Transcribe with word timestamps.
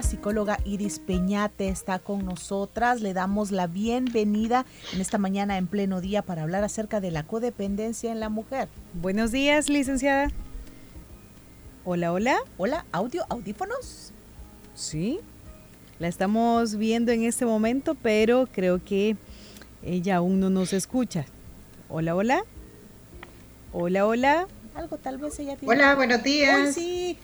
La 0.00 0.06
psicóloga 0.08 0.58
Iris 0.64 0.98
Peñate 0.98 1.68
está 1.68 1.98
con 1.98 2.24
nosotras. 2.24 3.02
Le 3.02 3.12
damos 3.12 3.50
la 3.50 3.66
bienvenida 3.66 4.64
en 4.94 5.00
esta 5.02 5.18
mañana 5.18 5.58
en 5.58 5.66
pleno 5.66 6.00
día 6.00 6.22
para 6.22 6.42
hablar 6.42 6.64
acerca 6.64 7.02
de 7.02 7.10
la 7.10 7.24
codependencia 7.24 8.10
en 8.10 8.18
la 8.18 8.30
mujer. 8.30 8.70
Buenos 8.94 9.30
días, 9.30 9.68
licenciada. 9.68 10.30
Hola, 11.84 12.14
hola. 12.14 12.38
Hola, 12.56 12.86
audio, 12.92 13.26
audífonos. 13.28 14.12
Sí, 14.74 15.20
la 15.98 16.08
estamos 16.08 16.76
viendo 16.76 17.12
en 17.12 17.24
este 17.24 17.44
momento, 17.44 17.94
pero 17.94 18.48
creo 18.50 18.82
que 18.82 19.18
ella 19.82 20.16
aún 20.16 20.40
no 20.40 20.48
nos 20.48 20.72
escucha. 20.72 21.26
Hola, 21.90 22.16
hola. 22.16 22.42
Hola, 23.74 24.06
hola. 24.06 24.46
Algo 24.74 24.96
tal 24.96 25.18
vez 25.18 25.38
ella 25.40 25.56
tiene. 25.58 25.74
Hola, 25.74 25.94
buenos 25.94 26.22
días. 26.22 26.68
Hoy 26.68 26.72
sí. 26.72 27.18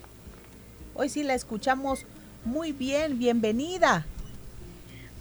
Hoy 0.95 1.09
sí 1.09 1.23
la 1.23 1.33
escuchamos 1.33 2.05
muy 2.47 2.73
bien, 2.73 3.19
bienvenida. 3.19 4.07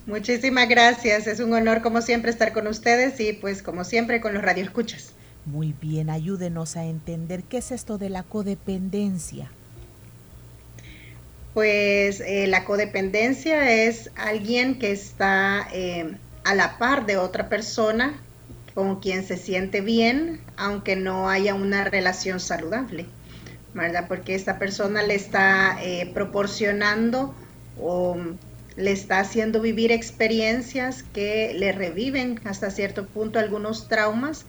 Muchísimas 0.05 0.69
gracias, 0.69 1.25
es 1.25 1.39
un 1.39 1.53
honor 1.53 1.81
como 1.81 2.01
siempre 2.01 2.29
estar 2.29 2.53
con 2.53 2.67
ustedes 2.67 3.19
y 3.19 3.33
pues 3.33 3.63
como 3.63 3.83
siempre 3.83 4.21
con 4.21 4.35
los 4.35 4.43
radioescuchas. 4.43 5.11
Muy 5.45 5.73
bien, 5.81 6.09
ayúdenos 6.09 6.77
a 6.77 6.85
entender 6.85 7.43
qué 7.43 7.57
es 7.57 7.71
esto 7.71 7.97
de 7.97 8.09
la 8.09 8.23
codependencia. 8.23 9.51
Pues 11.55 12.21
eh, 12.21 12.45
la 12.47 12.63
codependencia 12.63 13.71
es 13.71 14.11
alguien 14.15 14.77
que 14.77 14.91
está 14.91 15.67
eh, 15.73 16.17
a 16.43 16.53
la 16.53 16.77
par 16.77 17.07
de 17.07 17.17
otra 17.17 17.49
persona 17.49 18.19
con 18.75 18.99
quien 18.99 19.25
se 19.25 19.37
siente 19.37 19.81
bien, 19.81 20.41
aunque 20.57 20.95
no 20.95 21.29
haya 21.29 21.55
una 21.55 21.85
relación 21.85 22.39
saludable. 22.39 23.07
¿Verdad? 23.75 24.07
Porque 24.07 24.35
esta 24.35 24.57
persona 24.57 25.03
le 25.03 25.15
está 25.15 25.77
eh, 25.83 26.09
proporcionando 26.13 27.35
o 27.79 28.17
le 28.77 28.91
está 28.91 29.19
haciendo 29.19 29.61
vivir 29.61 29.91
experiencias 29.91 31.03
que 31.03 31.53
le 31.53 31.71
reviven 31.73 32.39
hasta 32.45 32.71
cierto 32.71 33.05
punto 33.05 33.37
algunos 33.37 33.87
traumas 33.87 34.45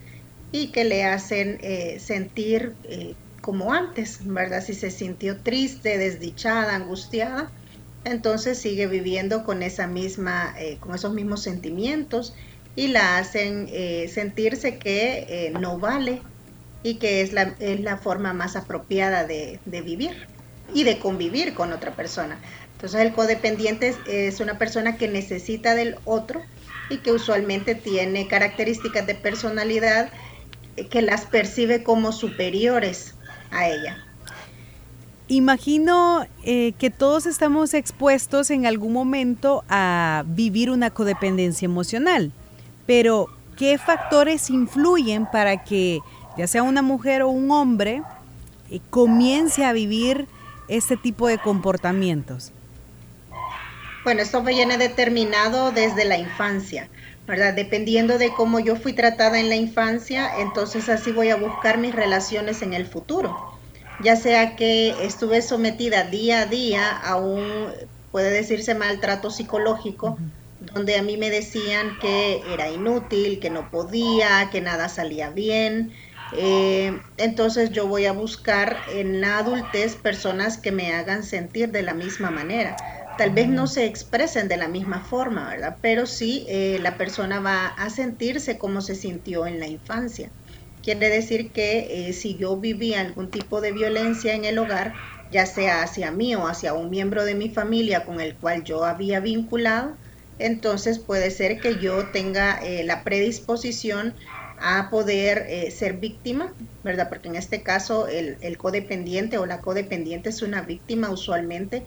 y 0.51 0.71
que 0.71 0.85
le 0.85 1.03
hacen 1.03 1.59
eh, 1.61 1.99
sentir 1.99 2.73
eh, 2.85 3.15
como 3.41 3.73
antes, 3.73 4.25
¿verdad? 4.25 4.63
Si 4.63 4.73
se 4.73 4.91
sintió 4.91 5.41
triste, 5.41 5.97
desdichada, 5.97 6.75
angustiada, 6.75 7.51
entonces 8.05 8.57
sigue 8.57 8.87
viviendo 8.87 9.43
con 9.43 9.61
esa 9.61 9.87
misma, 9.87 10.55
con 10.79 10.95
esos 10.95 11.13
mismos 11.13 11.43
sentimientos 11.43 12.33
y 12.75 12.87
la 12.87 13.17
hacen 13.17 13.67
sentirse 14.07 14.77
que 14.77 15.51
no 15.59 15.77
vale 15.77 16.21
y 16.83 16.95
que 16.95 17.21
es 17.21 17.33
la, 17.33 17.55
es 17.59 17.79
la 17.81 17.97
forma 17.97 18.33
más 18.33 18.55
apropiada 18.55 19.25
de, 19.25 19.59
vivir 19.65 20.27
y 20.73 20.83
de 20.83 20.99
convivir 20.99 21.53
con 21.53 21.73
otra 21.73 21.95
persona. 21.95 22.39
Entonces 22.73 23.01
el 23.01 23.13
codependiente 23.13 23.95
es, 24.07 24.39
una 24.39 24.57
persona 24.57 24.97
que 24.97 25.07
necesita 25.07 25.75
del 25.75 25.95
otro 26.05 26.41
y 26.89 26.97
que 26.97 27.11
usualmente 27.11 27.75
tiene 27.75 28.27
características 28.27 29.07
de 29.07 29.15
personalidad 29.15 30.09
que 30.89 31.01
las 31.01 31.25
percibe 31.25 31.83
como 31.83 32.11
superiores 32.11 33.15
a 33.51 33.67
ella. 33.67 34.03
Imagino 35.27 36.25
eh, 36.45 36.73
que 36.77 36.89
todos 36.89 37.25
estamos 37.25 37.73
expuestos 37.73 38.49
en 38.49 38.65
algún 38.65 38.93
momento 38.93 39.65
a 39.67 40.23
vivir 40.25 40.69
una 40.69 40.91
codependencia 40.91 41.65
emocional, 41.65 42.31
pero 42.85 43.27
¿qué 43.57 43.77
factores 43.77 44.49
influyen 44.49 45.25
para 45.25 45.65
que 45.65 45.99
ya 46.37 46.47
sea 46.47 46.63
una 46.63 46.81
mujer 46.81 47.23
o 47.23 47.29
un 47.29 47.49
hombre, 47.51 48.03
eh, 48.69 48.79
comience 48.89 49.65
a 49.65 49.73
vivir 49.73 50.27
este 50.67 50.97
tipo 50.97 51.27
de 51.27 51.37
comportamientos? 51.37 52.51
Bueno, 54.03 54.21
esto 54.21 54.41
viene 54.43 54.77
determinado 54.77 55.71
desde 55.71 56.05
la 56.05 56.17
infancia, 56.17 56.89
¿verdad? 57.25 57.53
Dependiendo 57.53 58.17
de 58.17 58.31
cómo 58.31 58.59
yo 58.59 58.75
fui 58.75 58.93
tratada 58.93 59.39
en 59.39 59.49
la 59.49 59.55
infancia, 59.55 60.39
entonces 60.39 60.87
así 60.87 61.11
voy 61.11 61.29
a 61.29 61.35
buscar 61.35 61.77
mis 61.77 61.93
relaciones 61.93 62.61
en 62.61 62.73
el 62.73 62.85
futuro. 62.85 63.35
Ya 64.01 64.15
sea 64.15 64.55
que 64.55 64.95
estuve 65.01 65.41
sometida 65.41 66.03
día 66.03 66.41
a 66.41 66.45
día 66.45 66.89
a 66.89 67.17
un, 67.17 67.67
puede 68.11 68.29
decirse, 68.29 68.75
maltrato 68.75 69.31
psicológico, 69.31 70.17
donde 70.73 70.97
a 70.97 71.01
mí 71.01 71.17
me 71.17 71.29
decían 71.29 71.97
que 71.99 72.41
era 72.53 72.69
inútil, 72.69 73.39
que 73.39 73.49
no 73.49 73.69
podía, 73.69 74.49
que 74.51 74.61
nada 74.61 74.87
salía 74.87 75.29
bien, 75.29 75.93
eh, 76.31 77.05
entonces 77.17 77.71
yo 77.71 77.87
voy 77.87 78.05
a 78.05 78.11
buscar 78.11 78.83
en 78.87 79.21
la 79.21 79.37
adultez 79.39 79.95
personas 79.95 80.57
que 80.59 80.71
me 80.71 80.91
hagan 80.93 81.23
sentir 81.23 81.71
de 81.71 81.83
la 81.83 81.93
misma 81.93 82.31
manera. 82.31 82.81
Tal 83.15 83.31
vez 83.31 83.47
no 83.49 83.67
se 83.67 83.85
expresen 83.85 84.47
de 84.47 84.57
la 84.57 84.67
misma 84.67 85.03
forma, 85.03 85.49
¿verdad? 85.49 85.79
Pero 85.81 86.05
sí 86.05 86.45
eh, 86.49 86.77
la 86.81 86.97
persona 86.97 87.39
va 87.39 87.67
a 87.67 87.89
sentirse 87.89 88.57
como 88.57 88.81
se 88.81 88.95
sintió 88.95 89.47
en 89.47 89.59
la 89.59 89.67
infancia. 89.67 90.33
Quiere 90.81 91.09
decir 91.09 91.51
que 91.53 92.09
eh, 92.09 92.13
si 92.13 92.37
yo 92.37 92.57
viví 92.59 92.93
algún 92.93 93.31
tipo 93.31 93.61
de 93.61 93.71
violencia 93.71 94.35
en 94.35 94.45
el 94.45 94.57
hogar, 94.59 94.99
ya 95.29 95.45
sea 95.45 95.81
hacia 95.83 96.11
mí 96.11 96.35
o 96.35 96.47
hacia 96.47 96.73
un 96.73 96.89
miembro 96.89 97.25
de 97.25 97.35
mi 97.35 97.49
familia 97.53 98.05
con 98.05 98.21
el 98.21 98.37
cual 98.37 98.63
yo 98.63 98.85
había 98.85 99.19
vinculado, 99.19 99.97
entonces 100.37 100.99
puede 100.99 101.31
ser 101.31 101.59
que 101.61 101.77
yo 101.79 102.11
tenga 102.11 102.61
la 102.85 103.03
predisposición 103.03 104.15
a 104.59 104.89
poder 104.89 105.45
eh, 105.49 105.71
ser 105.71 105.93
víctima, 105.93 106.53
¿verdad? 106.83 107.09
Porque 107.09 107.27
en 107.27 107.35
este 107.35 107.61
caso 107.61 108.07
el, 108.07 108.57
codependiente 108.57 109.37
o 109.37 109.45
la 109.45 109.61
codependiente 109.61 110.29
es 110.29 110.41
una 110.41 110.61
víctima 110.61 111.09
usualmente 111.09 111.83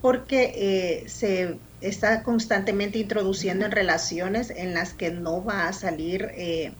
porque 0.00 0.52
eh, 0.54 1.08
se 1.08 1.58
está 1.80 2.22
constantemente 2.22 2.98
introduciendo 2.98 3.64
en 3.66 3.72
relaciones 3.72 4.50
en 4.50 4.74
las 4.74 4.92
que 4.92 5.10
no 5.10 5.44
va 5.44 5.68
a 5.68 5.72
salir 5.72 6.30
eh, 6.34 6.72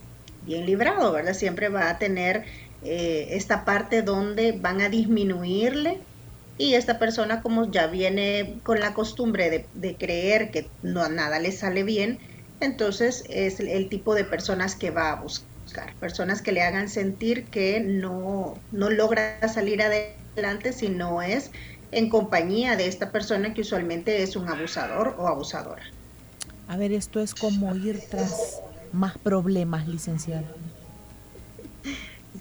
bien 0.47 0.67
librado, 0.67 1.13
¿verdad? 1.13 1.35
Siempre 1.35 1.69
va 1.69 1.91
a 1.91 1.99
tener 1.99 2.45
esta 2.87 3.65
parte 3.65 4.03
donde 4.03 4.53
van 4.53 4.83
a 4.83 4.91
disminuirle 4.91 6.01
y 6.59 6.75
esta 6.75 6.99
persona 6.99 7.41
como 7.41 7.71
ya 7.71 7.87
viene 7.87 8.57
con 8.63 8.79
la 8.79 8.93
costumbre 8.93 9.49
de, 9.49 9.67
de 9.73 9.97
creer 9.97 10.51
que 10.51 10.69
no, 10.83 11.09
nada 11.09 11.39
le 11.39 11.51
sale 11.51 11.83
bien, 11.83 12.19
entonces 12.61 13.25
es 13.29 13.61
el 13.61 13.89
tipo 13.89 14.15
de 14.15 14.25
personas 14.25 14.77
que 14.77 14.91
va 14.91 15.13
a 15.13 15.21
buscar, 15.21 15.95
personas 16.01 16.43
que 16.43 16.53
le 16.53 16.63
hagan 16.63 16.89
sentir 16.89 17.47
que 17.47 17.81
no, 17.81 18.59
no 18.73 18.91
logra 18.91 19.47
salir 19.49 19.83
adelante 19.83 20.73
si 20.73 20.89
no 20.89 21.23
es 21.23 21.51
en 21.93 22.09
compañía 22.09 22.77
de 22.77 22.87
esta 22.87 23.11
persona 23.11 23.55
que 23.55 23.61
usualmente 23.61 24.23
es 24.23 24.37
un 24.37 24.49
abusador 24.49 25.15
o 25.19 25.29
abusadora. 25.29 25.83
A 26.67 26.77
ver, 26.77 26.93
esto 26.93 27.21
es 27.21 27.35
como 27.35 27.75
ir 27.77 28.01
tras 28.11 28.61
más 28.93 29.19
problemas, 29.19 29.87
licenciada. 29.87 30.45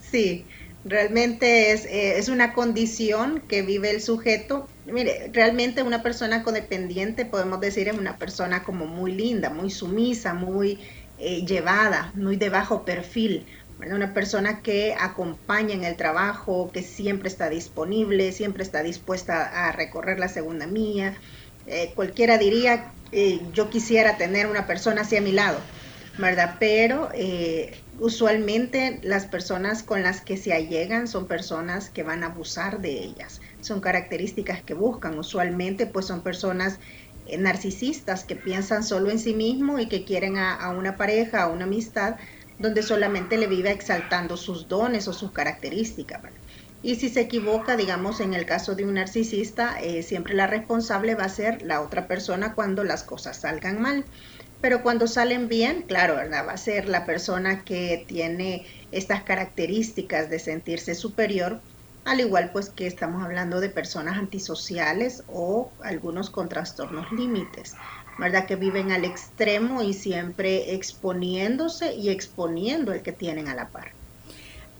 Sí, 0.09 0.45
realmente 0.85 1.71
es, 1.71 1.85
eh, 1.85 2.17
es 2.17 2.29
una 2.29 2.53
condición 2.53 3.41
que 3.47 3.61
vive 3.61 3.91
el 3.91 4.01
sujeto 4.01 4.67
Mire, 4.85 5.29
realmente 5.31 5.81
una 5.81 6.03
persona 6.03 6.43
codependiente, 6.43 7.25
podemos 7.25 7.61
decir, 7.61 7.87
es 7.87 7.97
una 7.97 8.17
persona 8.17 8.63
como 8.63 8.85
muy 8.85 9.13
linda, 9.13 9.49
muy 9.49 9.69
sumisa, 9.69 10.33
muy 10.33 10.79
eh, 11.17 11.45
llevada, 11.45 12.11
muy 12.15 12.35
de 12.35 12.49
bajo 12.49 12.83
perfil. 12.83 13.45
Una 13.79 14.13
persona 14.13 14.61
que 14.61 14.93
acompaña 14.99 15.73
en 15.73 15.83
el 15.85 15.95
trabajo, 15.95 16.69
que 16.71 16.83
siempre 16.83 17.29
está 17.29 17.49
disponible, 17.49 18.31
siempre 18.33 18.63
está 18.63 18.83
dispuesta 18.83 19.67
a 19.67 19.71
recorrer 19.71 20.19
la 20.19 20.27
segunda 20.27 20.67
mía. 20.67 21.15
Eh, 21.65 21.91
cualquiera 21.95 22.37
diría, 22.37 22.91
eh, 23.13 23.39
yo 23.53 23.69
quisiera 23.69 24.17
tener 24.17 24.47
una 24.47 24.67
persona 24.67 25.01
así 25.01 25.15
a 25.15 25.21
mi 25.21 25.31
lado, 25.31 25.59
¿verdad? 26.17 26.57
Pero 26.59 27.09
usualmente 27.99 28.99
las 29.01 29.25
personas 29.27 29.81
con 29.81 30.03
las 30.03 30.21
que 30.21 30.35
se 30.35 30.51
allegan 30.51 31.07
son 31.07 31.27
personas 31.27 31.89
que 31.89 32.03
van 32.03 32.23
a 32.23 32.27
abusar 32.27 32.81
de 32.81 32.91
ellas 33.03 33.39
son 33.63 33.81
características 33.81 34.63
que 34.63 34.73
buscan. 34.73 35.17
Usualmente 35.17 35.87
pues 35.87 36.05
son 36.05 36.21
personas 36.21 36.79
eh, 37.25 37.37
narcisistas 37.37 38.25
que 38.25 38.35
piensan 38.35 38.83
solo 38.83 39.09
en 39.09 39.19
sí 39.19 39.33
mismo 39.33 39.79
y 39.79 39.87
que 39.87 40.05
quieren 40.05 40.37
a, 40.37 40.69
una 40.69 40.97
pareja, 40.97 41.43
a 41.43 41.47
una 41.47 41.65
amistad, 41.65 42.17
donde 42.59 42.83
solamente 42.83 43.37
le 43.37 43.47
vive 43.47 43.71
exaltando 43.71 44.37
sus 44.37 44.67
dones 44.67 45.07
o 45.07 45.13
sus 45.13 45.31
características. 45.31 46.21
Y 46.81 46.95
si 46.95 47.07
se 47.09 47.21
equivoca, 47.21 47.77
digamos, 47.77 48.19
en 48.19 48.33
el 48.33 48.45
caso 48.45 48.75
de 48.75 48.85
un 48.85 48.95
narcisista, 48.95 49.79
eh, 49.81 50.03
siempre 50.03 50.33
la 50.33 50.47
responsable 50.47 51.15
va 51.15 51.23
a 51.23 51.29
ser 51.29 51.61
la 51.61 51.81
otra 51.81 52.07
persona 52.07 52.53
cuando 52.55 52.83
las 52.83 53.03
cosas 53.03 53.39
salgan 53.39 53.81
mal. 53.81 54.05
Pero 54.59 54.81
cuando 54.81 55.07
salen 55.07 55.47
bien, 55.49 55.83
claro, 55.83 56.15
¿verdad? 56.15 56.47
Va 56.47 56.53
a 56.53 56.57
ser 56.57 56.87
la 56.87 57.05
persona 57.05 57.63
que 57.63 58.05
tiene 58.07 58.65
estas 58.91 59.23
características 59.23 60.29
de 60.29 60.39
sentirse 60.39 60.95
superior, 60.95 61.61
al 62.05 62.19
igual 62.19 62.51
pues 62.51 62.69
que 62.69 62.87
estamos 62.87 63.23
hablando 63.23 63.59
de 63.59 63.69
personas 63.69 64.17
antisociales 64.17 65.23
o 65.27 65.71
algunos 65.81 66.29
con 66.29 66.49
trastornos 66.49 67.11
límites. 67.11 67.75
¿verdad? 68.17 68.45
Que 68.45 68.55
viven 68.55 68.91
al 68.91 69.05
extremo 69.05 69.81
y 69.81 69.93
siempre 69.93 70.75
exponiéndose 70.75 71.95
y 71.95 72.09
exponiendo 72.09 72.93
el 72.93 73.01
que 73.01 73.11
tienen 73.11 73.47
a 73.47 73.55
la 73.55 73.69
par. 73.69 73.91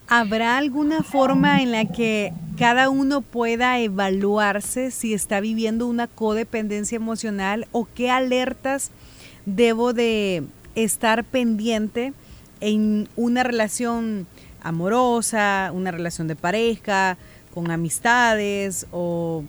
¿Habrá 0.08 0.58
alguna 0.58 1.02
forma 1.02 1.62
en 1.62 1.72
la 1.72 1.86
que 1.86 2.34
cada 2.58 2.90
uno 2.90 3.22
pueda 3.22 3.80
evaluarse 3.80 4.92
si 4.92 5.14
está 5.14 5.40
viviendo 5.40 5.88
una 5.88 6.08
codependencia 6.08 6.98
emocional 6.98 7.68
o 7.72 7.88
qué 7.96 8.12
alertas 8.12 8.92
debo 9.46 9.94
de 9.94 10.44
estar 10.76 11.24
pendiente 11.24 12.14
en 12.60 13.08
una 13.16 13.44
relación 13.44 14.28
amorosa, 14.64 15.72
una 15.74 15.92
relación 15.92 16.28
de 16.28 16.36
pareja, 16.36 17.18
con 17.54 17.70
amistades 17.70 18.88
o 18.92 19.44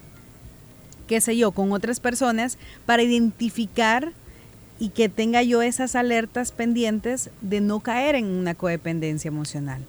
qué 1.06 1.20
sé 1.20 1.36
yo, 1.36 1.52
con 1.52 1.72
otras 1.72 2.00
personas 2.00 2.58
para 2.86 3.02
identificar 3.02 4.12
y 4.78 4.90
que 4.90 5.08
tenga 5.08 5.42
yo 5.42 5.62
esas 5.62 5.94
alertas 5.94 6.52
pendientes 6.52 7.30
de 7.40 7.60
no 7.60 7.80
caer 7.80 8.16
en 8.16 8.26
una 8.26 8.54
codependencia 8.54 9.28
emocional? 9.28 9.84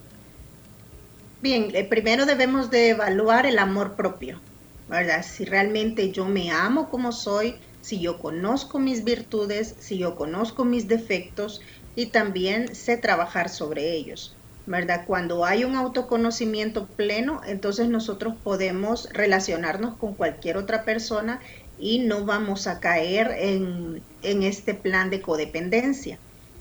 Bien, 1.42 1.68
eh, 1.74 1.84
primero 1.84 2.26
debemos 2.26 2.70
de 2.70 2.90
evaluar 2.90 3.46
el 3.46 3.58
amor 3.58 3.94
propio, 3.94 4.40
¿verdad? 4.88 5.24
Si 5.24 5.44
realmente 5.44 6.12
yo 6.12 6.24
me 6.24 6.50
amo 6.50 6.88
como 6.88 7.12
soy, 7.12 7.56
si 7.82 8.00
yo 8.00 8.18
conozco 8.18 8.78
mis 8.78 9.04
virtudes, 9.04 9.76
si 9.78 9.98
yo 9.98 10.16
conozco 10.16 10.64
mis 10.64 10.88
defectos 10.88 11.60
y 11.94 12.06
también 12.06 12.74
sé 12.74 12.96
trabajar 12.96 13.48
sobre 13.48 13.94
ellos. 13.94 14.35
¿Verdad? 14.66 15.04
Cuando 15.06 15.44
hay 15.44 15.64
un 15.64 15.76
autoconocimiento 15.76 16.88
pleno, 16.88 17.40
entonces 17.46 17.88
nosotros 17.88 18.34
podemos 18.42 19.08
relacionarnos 19.12 19.96
con 19.96 20.14
cualquier 20.14 20.56
otra 20.56 20.84
persona 20.84 21.40
y 21.78 22.00
no 22.00 22.24
vamos 22.24 22.66
a 22.66 22.80
caer 22.80 23.30
en, 23.38 24.02
este 24.22 24.74
plan 24.74 25.08
de 25.08 25.22
codependencia, 25.22 26.18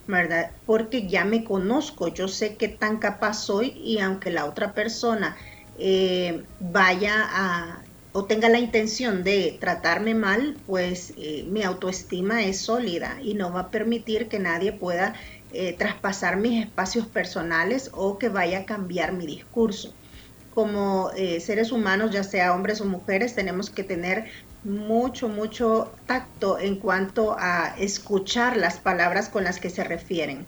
¿verdad? 0.08 0.52
Porque 0.66 1.08
ya 1.08 1.26
me 1.26 1.44
conozco, 1.44 2.10
yo 2.10 2.28
sé 2.28 2.58
qué 2.58 2.68
tan 2.68 3.00
capaz 3.00 3.46
soy 3.46 3.74
y 3.76 4.00
aunque 4.00 4.30
la 4.30 4.46
otra 4.46 4.74
persona 4.76 5.36
eh, 5.80 6.44
vaya 6.60 7.16
a 7.28 7.82
o 8.18 8.24
tenga 8.24 8.48
la 8.48 8.60
intención 8.60 9.26
de 9.26 9.58
tratarme 9.60 10.16
mal, 10.16 10.62
pues 10.66 11.14
eh, 11.18 11.44
mi 11.50 11.64
autoestima 11.64 12.46
es 12.46 12.62
sólida 12.62 13.18
y 13.22 13.34
no 13.34 13.52
va 13.52 13.60
a 13.60 13.72
permitir 13.72 14.30
que 14.30 14.40
nadie 14.40 14.72
pueda 14.72 15.16
eh, 15.56 15.74
traspasar 15.78 16.38
mis 16.38 16.66
espacios 16.66 17.08
personales 17.08 17.90
o 17.94 18.18
que 18.18 18.30
vaya 18.30 18.60
a 18.60 18.66
cambiar 18.66 19.14
mi 19.14 19.26
discurso. 19.26 19.94
Como 20.54 21.12
eh, 21.16 21.40
seres 21.40 21.72
humanos, 21.72 22.12
ya 22.12 22.24
sea 22.24 22.54
hombres 22.54 22.82
o 22.82 22.86
mujeres, 22.86 23.36
tenemos 23.36 23.70
que 23.70 23.84
tener 23.84 24.26
mucho, 24.64 25.30
mucho 25.30 25.94
tacto 26.06 26.60
en 26.60 26.76
cuanto 26.78 27.36
a 27.40 27.76
escuchar 27.80 28.58
las 28.58 28.80
palabras 28.80 29.30
con 29.30 29.46
las 29.46 29.60
que 29.60 29.70
se 29.70 29.84
refieren. 29.84 30.46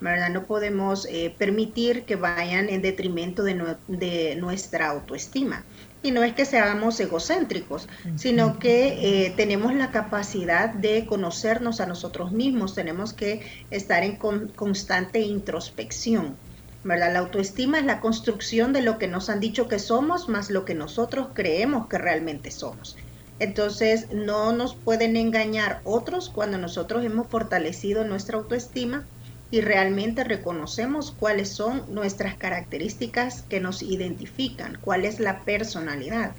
¿verdad? 0.00 0.30
No 0.30 0.44
podemos 0.44 1.06
eh, 1.06 1.34
permitir 1.38 2.04
que 2.04 2.16
vayan 2.16 2.68
en 2.68 2.82
detrimento 2.82 3.42
de, 3.42 3.76
de 3.88 4.36
nuestra 4.36 4.88
autoestima 4.88 5.64
y 6.02 6.12
no 6.12 6.22
es 6.22 6.34
que 6.34 6.46
seamos 6.46 6.98
egocéntricos, 7.00 7.88
sino 8.16 8.58
que 8.58 9.26
eh, 9.26 9.34
tenemos 9.36 9.74
la 9.74 9.90
capacidad 9.90 10.72
de 10.72 11.04
conocernos 11.06 11.80
a 11.80 11.86
nosotros 11.86 12.32
mismos, 12.32 12.74
tenemos 12.74 13.12
que 13.12 13.42
estar 13.70 14.02
en 14.02 14.16
constante 14.16 15.20
introspección. 15.20 16.36
¿verdad? 16.82 17.12
La 17.12 17.18
autoestima 17.18 17.78
es 17.78 17.84
la 17.84 18.00
construcción 18.00 18.72
de 18.72 18.80
lo 18.80 18.98
que 18.98 19.06
nos 19.06 19.28
han 19.28 19.40
dicho 19.40 19.68
que 19.68 19.78
somos 19.78 20.30
más 20.30 20.48
lo 20.48 20.64
que 20.64 20.74
nosotros 20.74 21.28
creemos 21.34 21.88
que 21.88 21.98
realmente 21.98 22.50
somos. 22.50 22.96
Entonces 23.38 24.10
no 24.12 24.52
nos 24.52 24.74
pueden 24.74 25.16
engañar 25.16 25.80
otros 25.84 26.30
cuando 26.30 26.58
nosotros 26.58 27.04
hemos 27.04 27.26
fortalecido 27.26 28.04
nuestra 28.04 28.38
autoestima 28.38 29.06
y 29.50 29.60
realmente 29.60 30.24
reconocemos 30.24 31.10
cuáles 31.10 31.48
son 31.48 31.92
nuestras 31.92 32.36
características 32.36 33.42
que 33.42 33.60
nos 33.60 33.82
identifican, 33.82 34.78
cuál 34.80 35.04
es 35.04 35.18
la 35.18 35.44
personalidad. 35.44 36.36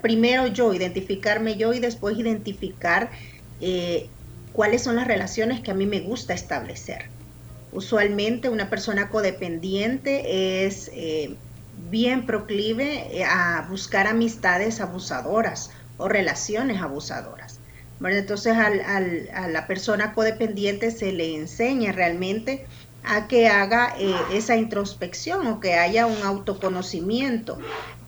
Primero 0.00 0.46
yo, 0.46 0.72
identificarme 0.72 1.56
yo 1.56 1.74
y 1.74 1.80
después 1.80 2.16
identificar 2.18 3.10
eh, 3.60 4.08
cuáles 4.52 4.82
son 4.82 4.96
las 4.96 5.06
relaciones 5.06 5.60
que 5.60 5.72
a 5.72 5.74
mí 5.74 5.86
me 5.86 6.00
gusta 6.00 6.34
establecer. 6.34 7.10
Usualmente 7.72 8.48
una 8.48 8.70
persona 8.70 9.10
codependiente 9.10 10.64
es 10.64 10.88
eh, 10.94 11.36
bien 11.90 12.26
proclive 12.26 13.18
eh, 13.18 13.24
a 13.24 13.66
buscar 13.68 14.06
amistades 14.06 14.80
abusadoras 14.80 15.70
o 15.98 16.08
relaciones 16.08 16.80
abusadoras. 16.80 17.55
Entonces 18.04 18.56
a 18.56 19.48
la 19.48 19.66
persona 19.66 20.12
codependiente 20.12 20.90
se 20.90 21.12
le 21.12 21.34
enseña 21.34 21.92
realmente 21.92 22.66
a 23.06 23.28
que 23.28 23.48
haga 23.48 23.94
eh, 23.98 24.14
esa 24.32 24.56
introspección 24.56 25.46
o 25.46 25.60
que 25.60 25.74
haya 25.74 26.06
un 26.06 26.22
autoconocimiento. 26.22 27.58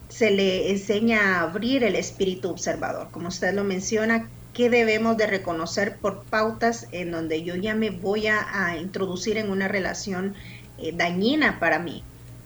Se 0.09 0.29
le 0.29 0.71
enseña 0.71 1.37
a 1.37 1.41
abrir 1.43 1.83
el 1.83 1.95
espíritu 1.95 2.49
observador. 2.49 3.07
Como 3.11 3.29
usted 3.29 3.53
lo 3.53 3.63
menciona, 3.63 4.27
¿qué 4.53 4.69
debemos 4.69 5.15
de 5.15 5.27
reconocer 5.27 5.97
por 5.97 6.23
pautas 6.25 6.87
en 6.91 7.11
donde 7.11 7.43
yo 7.43 7.55
ya 7.55 7.75
me 7.75 7.91
voy 7.91 8.27
a, 8.27 8.75
introducir 8.79 9.37
en 9.37 9.49
una 9.49 9.69
relación 9.69 10.35
eh, 10.77 10.91
dañina 10.93 11.59
para 11.59 11.79
mí? 11.79 12.03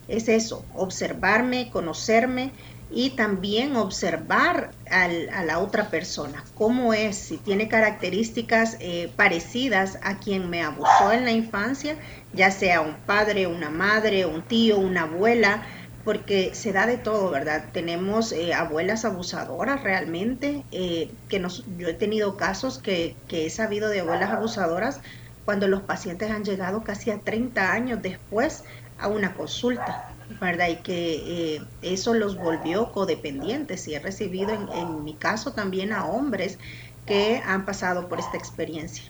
Es 0.08 0.28
eso, 0.28 0.64
observarme, 0.76 1.72
conocerme, 1.72 2.52
y 2.96 3.12
también 3.12 3.76
observar 3.76 4.72
a 4.90 5.44
la 5.44 5.60
otra 5.60 5.90
persona, 5.90 6.44
cómo 6.54 6.94
es, 6.94 7.18
si 7.18 7.38
tiene 7.38 7.68
características 7.68 8.78
eh, 8.80 9.12
parecidas 9.16 9.98
a 10.04 10.20
quien 10.20 10.50
me 10.50 10.62
abusó 10.62 11.12
en 11.12 11.26
la 11.26 11.32
infancia, 11.32 11.96
ya 12.34 12.52
sea 12.52 12.82
un 12.82 12.96
padre, 12.96 13.48
una 13.48 13.72
madre, 13.72 14.28
un 14.28 14.44
tío, 14.44 14.78
una 14.78 15.04
abuela, 15.04 15.64
porque 16.04 16.54
se 16.54 16.72
da 16.72 16.86
de 16.86 16.98
todo, 16.98 17.32
¿verdad? 17.32 17.66
Tenemos 17.72 18.32
eh, 18.32 18.54
abuelas 18.54 19.06
abusadoras 19.06 19.82
realmente, 19.82 20.64
eh, 20.72 21.10
que 21.30 21.40
nos, 21.40 21.66
yo 21.78 21.88
he 21.88 21.94
tenido 21.94 22.38
casos 22.38 22.78
que, 22.78 23.16
que 23.28 23.48
he 23.48 23.50
sabido 23.50 23.90
de 23.90 24.02
abuelas 24.02 24.30
abusadoras 24.30 25.00
cuando 25.46 25.68
los 25.68 25.82
pacientes 25.82 26.30
han 26.30 26.44
llegado 26.44 26.84
casi 26.84 27.10
a 27.10 27.20
30 27.20 27.72
años 27.72 28.02
después 28.02 28.64
a 29.00 29.08
una 29.08 29.34
consulta 29.34 30.13
¿verdad? 30.40 30.70
Y 30.70 30.76
que 30.78 31.56
eh, 31.56 31.62
eso 31.82 32.14
los 32.14 32.38
volvió 32.38 32.92
codependientes. 32.92 33.88
Y 33.88 33.96
he 33.96 34.00
recibido 34.00 34.52
en, 34.52 35.04
mi 35.04 35.14
caso 35.14 35.54
también 35.54 35.94
a 35.94 36.06
hombres 36.06 36.58
que 37.06 37.42
han 37.46 37.66
pasado 37.66 38.08
por 38.08 38.20
esta 38.20 38.38
experiencia. 38.38 39.04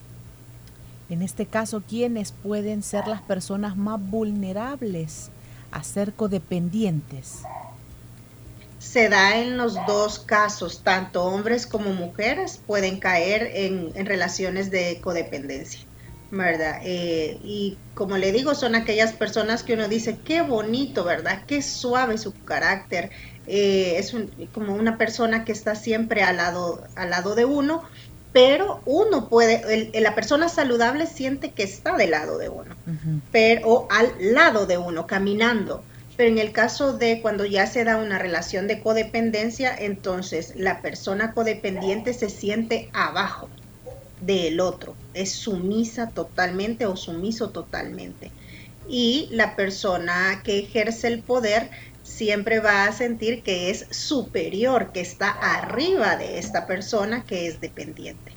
En 1.10 1.22
este 1.22 1.46
caso, 1.46 1.84
¿quiénes 1.88 2.32
pueden 2.32 2.82
ser 2.82 3.08
las 3.08 3.22
personas 3.22 3.76
más 3.78 4.00
vulnerables 4.02 5.30
a 5.72 5.84
ser 5.84 6.14
codependientes? 6.14 7.42
Se 8.80 9.10
da 9.10 9.38
en 9.38 9.58
los 9.58 9.76
dos 9.86 10.20
casos, 10.20 10.82
tanto 10.84 11.24
hombres 11.24 11.68
como 11.68 11.94
mujeres 11.94 12.60
pueden 12.66 13.00
caer 13.00 13.52
en 13.54 14.06
relaciones 14.06 14.72
de 14.72 15.00
codependencia. 15.02 15.82
¿Verdad? 16.34 16.82
Eh, 16.84 17.38
y 17.44 17.78
como 17.94 18.18
le 18.18 18.32
digo, 18.32 18.56
son 18.56 18.74
aquellas 18.76 19.14
personas 19.14 19.62
que 19.64 19.74
uno 19.74 19.88
dice, 19.88 20.18
qué 20.26 20.42
bonito, 20.42 21.04
¿verdad? 21.04 21.44
Qué 21.46 21.62
suave 21.62 22.18
su 22.18 22.34
carácter. 22.34 23.12
Eh, 23.46 23.96
es 23.98 24.16
como 24.52 24.74
una 24.74 24.98
persona 24.98 25.46
que 25.46 25.52
está 25.52 25.76
siempre 25.76 26.24
al 26.24 26.38
lado, 26.38 26.84
al 26.96 27.12
lado 27.12 27.36
de 27.36 27.46
uno, 27.46 27.84
pero 28.32 28.82
uno 28.86 29.30
puede, 29.30 29.92
la 30.02 30.16
persona 30.16 30.50
saludable 30.50 31.06
siente 31.06 31.52
que 31.52 31.62
está 31.62 31.98
del 31.98 32.12
lado 32.12 32.40
de 32.40 32.50
uno, 32.50 32.76
pero, 33.32 33.68
o 33.68 33.88
al 33.92 34.12
lado 34.20 34.66
de 34.66 34.80
uno, 34.80 35.06
caminando. 35.06 35.84
Pero 36.18 36.30
en 36.30 36.40
el 36.40 36.52
caso 36.52 36.94
de 36.94 37.22
cuando 37.22 37.46
ya 37.46 37.68
se 37.68 37.84
da 37.84 37.98
una 37.98 38.18
relación 38.18 38.68
de 38.68 38.82
codependencia, 38.82 39.76
entonces 39.76 40.54
la 40.56 40.82
persona 40.82 41.34
codependiente 41.34 42.14
se 42.14 42.30
siente 42.30 42.90
abajo 42.94 43.50
del 44.26 44.60
otro, 44.60 44.96
es 45.14 45.32
sumisa 45.32 46.10
totalmente 46.10 46.86
o 46.86 46.96
sumiso 46.96 47.50
totalmente. 47.50 48.32
Y 48.88 49.28
la 49.32 49.56
persona 49.56 50.42
que 50.44 50.60
ejerce 50.60 51.08
el 51.08 51.22
poder 51.22 51.70
siempre 52.04 52.60
va 52.60 52.86
a 52.86 52.92
sentir 52.92 53.44
que 53.44 53.70
es 53.70 53.88
superior, 53.90 54.92
que 54.92 55.02
está 55.02 55.30
arriba 55.30 56.18
de 56.18 56.38
esta 56.38 56.68
persona 56.68 57.24
que 57.24 57.48
es 57.48 57.62
dependiente. 57.62 58.34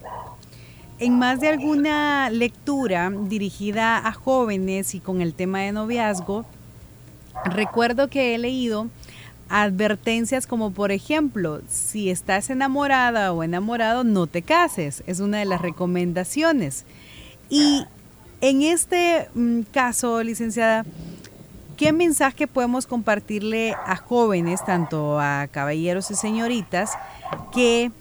en 0.99 1.19
más 1.19 1.40
de 1.40 1.49
alguna 1.49 2.31
lectura 2.31 3.12
dirigida 3.28 3.99
a 3.99 4.12
jóvenes 4.12 4.95
y 4.95 5.00
con 5.00 5.21
el 5.21 5.35
tema 5.35 5.61
de 5.61 5.73
noviazgo, 5.73 6.47
recuerdo 7.45 8.09
que 8.09 8.35
he 8.35 8.38
leído 8.38 8.88
advertencias 9.49 10.47
como 10.47 10.73
por 10.73 10.93
ejemplo, 10.93 11.61
si 11.69 12.11
estás 12.11 12.50
enamorada 12.50 13.33
o 13.33 13.43
enamorado, 13.43 14.05
no 14.05 14.26
te 14.26 14.43
cases. 14.43 15.03
Es 15.07 15.21
una 15.21 15.38
de 15.38 15.45
las 15.45 15.61
recomendaciones. 15.61 16.85
Y 17.49 17.85
en 18.41 18.62
este 18.62 19.29
mm, 19.35 19.62
caso, 19.73 20.23
licenciada, 20.23 20.85
¿qué 21.76 21.93
mensaje 21.93 22.47
podemos 22.47 22.87
compartirle 22.87 23.75
a 23.87 23.97
jóvenes, 23.97 24.65
tanto 24.65 25.21
a 25.21 25.47
caballeros 25.50 26.11
y 26.11 26.15
señoritas, 26.15 26.93
que 27.53 27.93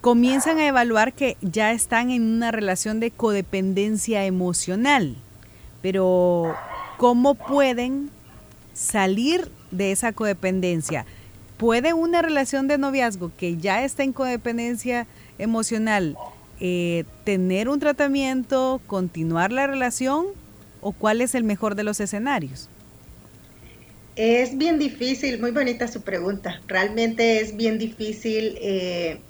comienzan 0.00 0.58
a 0.58 0.66
evaluar 0.66 1.12
que 1.12 1.36
ya 1.40 1.72
están 1.72 2.10
en 2.10 2.22
una 2.22 2.52
relación 2.52 3.00
de 3.00 3.10
codependencia 3.10 4.24
emocional? 4.24 5.16
Pero, 5.82 6.54
¿cómo 6.96 7.34
pueden 7.34 8.10
salir 8.72 9.50
de 9.70 9.92
esa 9.92 10.12
codependencia. 10.12 11.06
¿Puede 11.56 11.94
una 11.94 12.22
relación 12.22 12.68
de 12.68 12.78
noviazgo 12.78 13.32
que 13.36 13.56
ya 13.56 13.84
está 13.84 14.02
en 14.04 14.12
codependencia 14.12 15.06
emocional 15.38 16.16
eh, 16.60 17.04
tener 17.24 17.68
un 17.68 17.80
tratamiento, 17.80 18.80
continuar 18.86 19.52
la 19.52 19.66
relación 19.66 20.26
o 20.80 20.92
cuál 20.92 21.20
es 21.20 21.34
el 21.34 21.44
mejor 21.44 21.74
de 21.74 21.84
los 21.84 22.00
escenarios? 22.00 22.68
Es 24.16 24.56
bien 24.56 24.78
difícil, 24.78 25.40
muy 25.40 25.50
bonita 25.50 25.88
su 25.88 26.00
pregunta. 26.02 26.62
Realmente 26.66 27.40
es 27.40 27.56
bien 27.56 27.78
difícil 27.78 28.56
eh, 28.62 29.20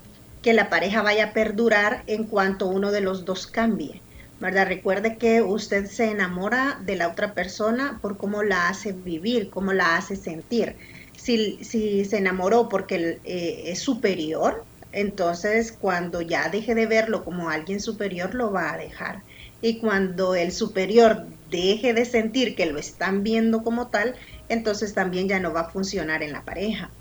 que 0.42 0.52
la 0.52 0.70
pareja 0.70 1.02
vaya 1.02 1.26
a 1.26 1.32
perdurar 1.32 2.04
en 2.06 2.24
cuanto 2.24 2.68
uno 2.68 2.92
de 2.92 3.00
los 3.00 3.24
dos 3.24 3.48
cambie. 3.48 4.00
¿Verdad? 4.40 4.66
Recuerde 4.66 5.16
que 5.16 5.42
usted 5.42 5.86
se 5.86 6.10
enamora 6.10 6.78
de 6.84 6.96
la 6.96 7.08
otra 7.08 7.34
persona 7.34 7.98
por 8.02 8.16
cómo 8.16 8.42
la 8.42 8.68
hace 8.68 8.92
vivir, 8.92 9.50
cómo 9.50 9.72
la 9.72 9.96
hace 9.96 10.16
sentir. 10.16 10.76
Si, 11.16 11.64
si 11.64 12.04
se 12.04 12.18
enamoró 12.18 12.68
porque 12.68 13.20
eh, 13.24 13.62
es 13.66 13.80
superior, 13.80 14.64
entonces 14.92 15.72
cuando 15.72 16.20
ya 16.20 16.48
deje 16.48 16.74
de 16.74 16.86
verlo 16.86 17.24
como 17.24 17.50
alguien 17.50 17.80
superior, 17.80 18.34
lo 18.34 18.52
va 18.52 18.74
a 18.74 18.78
dejar. 18.78 19.22
Y 19.60 19.78
cuando 19.78 20.34
el 20.34 20.52
superior 20.52 21.26
deje 21.50 21.94
de 21.94 22.04
sentir 22.04 22.54
que 22.54 22.66
lo 22.66 22.78
están 22.78 23.22
viendo 23.22 23.62
como 23.62 23.88
tal, 23.88 24.16
entonces 24.48 24.94
también 24.94 25.28
ya 25.28 25.40
no 25.40 25.52
va 25.52 25.62
a 25.62 25.70
funcionar 25.70 26.22
en 26.22 26.32
la 26.32 26.44
pareja. 26.44 26.95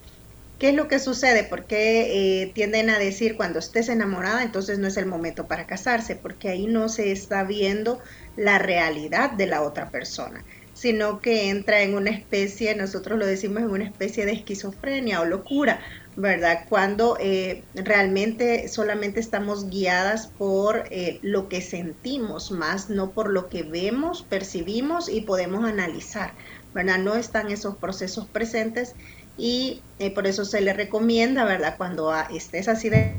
¿Qué 0.58 0.70
es 0.70 0.76
lo 0.76 0.88
que 0.88 1.00
sucede? 1.00 1.44
Porque 1.44 2.44
eh, 2.44 2.52
tienden 2.54 2.90
a 2.90 2.98
decir 2.98 3.36
cuando 3.36 3.60
estés 3.60 3.90
enamorada, 3.90 4.42
entonces 4.42 4.80
no 4.80 4.88
es 4.88 4.96
el 4.96 5.06
momento 5.06 5.48
para 5.48 5.68
casarse, 5.68 6.16
porque 6.16 6.48
ahí 6.48 6.66
no 6.68 6.88
se 6.88 7.12
está 7.12 7.44
viendo 7.44 8.00
la 8.38 8.58
realidad 8.58 9.32
de 9.32 9.48
la 9.48 9.62
otra 9.62 9.92
persona, 9.92 10.46
sino 10.74 11.20
que 11.20 11.50
entra 11.50 11.82
en 11.82 11.94
una 11.96 12.12
especie, 12.12 12.74
nosotros 12.76 13.20
lo 13.20 13.26
decimos 13.26 13.64
en 13.64 13.70
una 13.70 13.84
especie 13.86 14.26
de 14.26 14.32
esquizofrenia 14.32 15.20
o 15.20 15.26
locura, 15.26 15.82
¿verdad? 16.16 16.66
Cuando 16.70 17.18
eh, 17.20 17.66
realmente 17.74 18.70
solamente 18.70 19.20
estamos 19.20 19.70
guiadas 19.70 20.28
por 20.38 20.88
eh, 20.90 21.20
lo 21.22 21.50
que 21.50 21.62
sentimos, 21.62 22.52
más 22.52 22.90
no 22.90 23.14
por 23.14 23.30
lo 23.30 23.50
que 23.50 23.64
vemos, 23.64 24.24
percibimos 24.24 25.10
y 25.10 25.22
podemos 25.22 25.66
analizar, 25.66 26.34
¿verdad? 26.74 27.00
No 27.00 27.16
están 27.16 27.52
esos 27.52 27.78
procesos 27.78 28.30
presentes 28.30 28.96
y 29.38 29.82
eh, 30.00 30.12
por 30.12 30.28
eso 30.28 30.46
se 30.46 30.62
le 30.62 30.74
recomienda, 30.74 31.46
¿verdad? 31.46 31.76
Cuando 31.78 32.14
estés 32.32 32.68
así 32.68 32.90
de... 32.90 33.14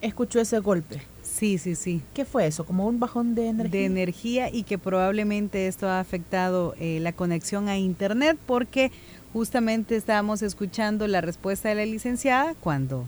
Escuchó 0.00 0.40
ese 0.40 0.58
golpe. 0.60 1.02
Sí, 1.22 1.58
sí, 1.58 1.74
sí. 1.74 2.00
¿Qué 2.14 2.24
fue 2.24 2.46
eso? 2.46 2.64
¿Como 2.64 2.86
un 2.86 2.98
bajón 2.98 3.34
de 3.34 3.48
energía? 3.48 3.78
De 3.78 3.84
energía 3.84 4.50
y 4.50 4.62
que 4.62 4.78
probablemente 4.78 5.66
esto 5.66 5.88
ha 5.88 6.00
afectado 6.00 6.74
eh, 6.78 6.98
la 7.00 7.12
conexión 7.12 7.68
a 7.68 7.76
Internet 7.76 8.38
porque 8.46 8.90
justamente 9.32 9.96
estábamos 9.96 10.40
escuchando 10.40 11.06
la 11.06 11.20
respuesta 11.20 11.68
de 11.68 11.74
la 11.74 11.84
licenciada 11.84 12.54
cuando 12.60 13.06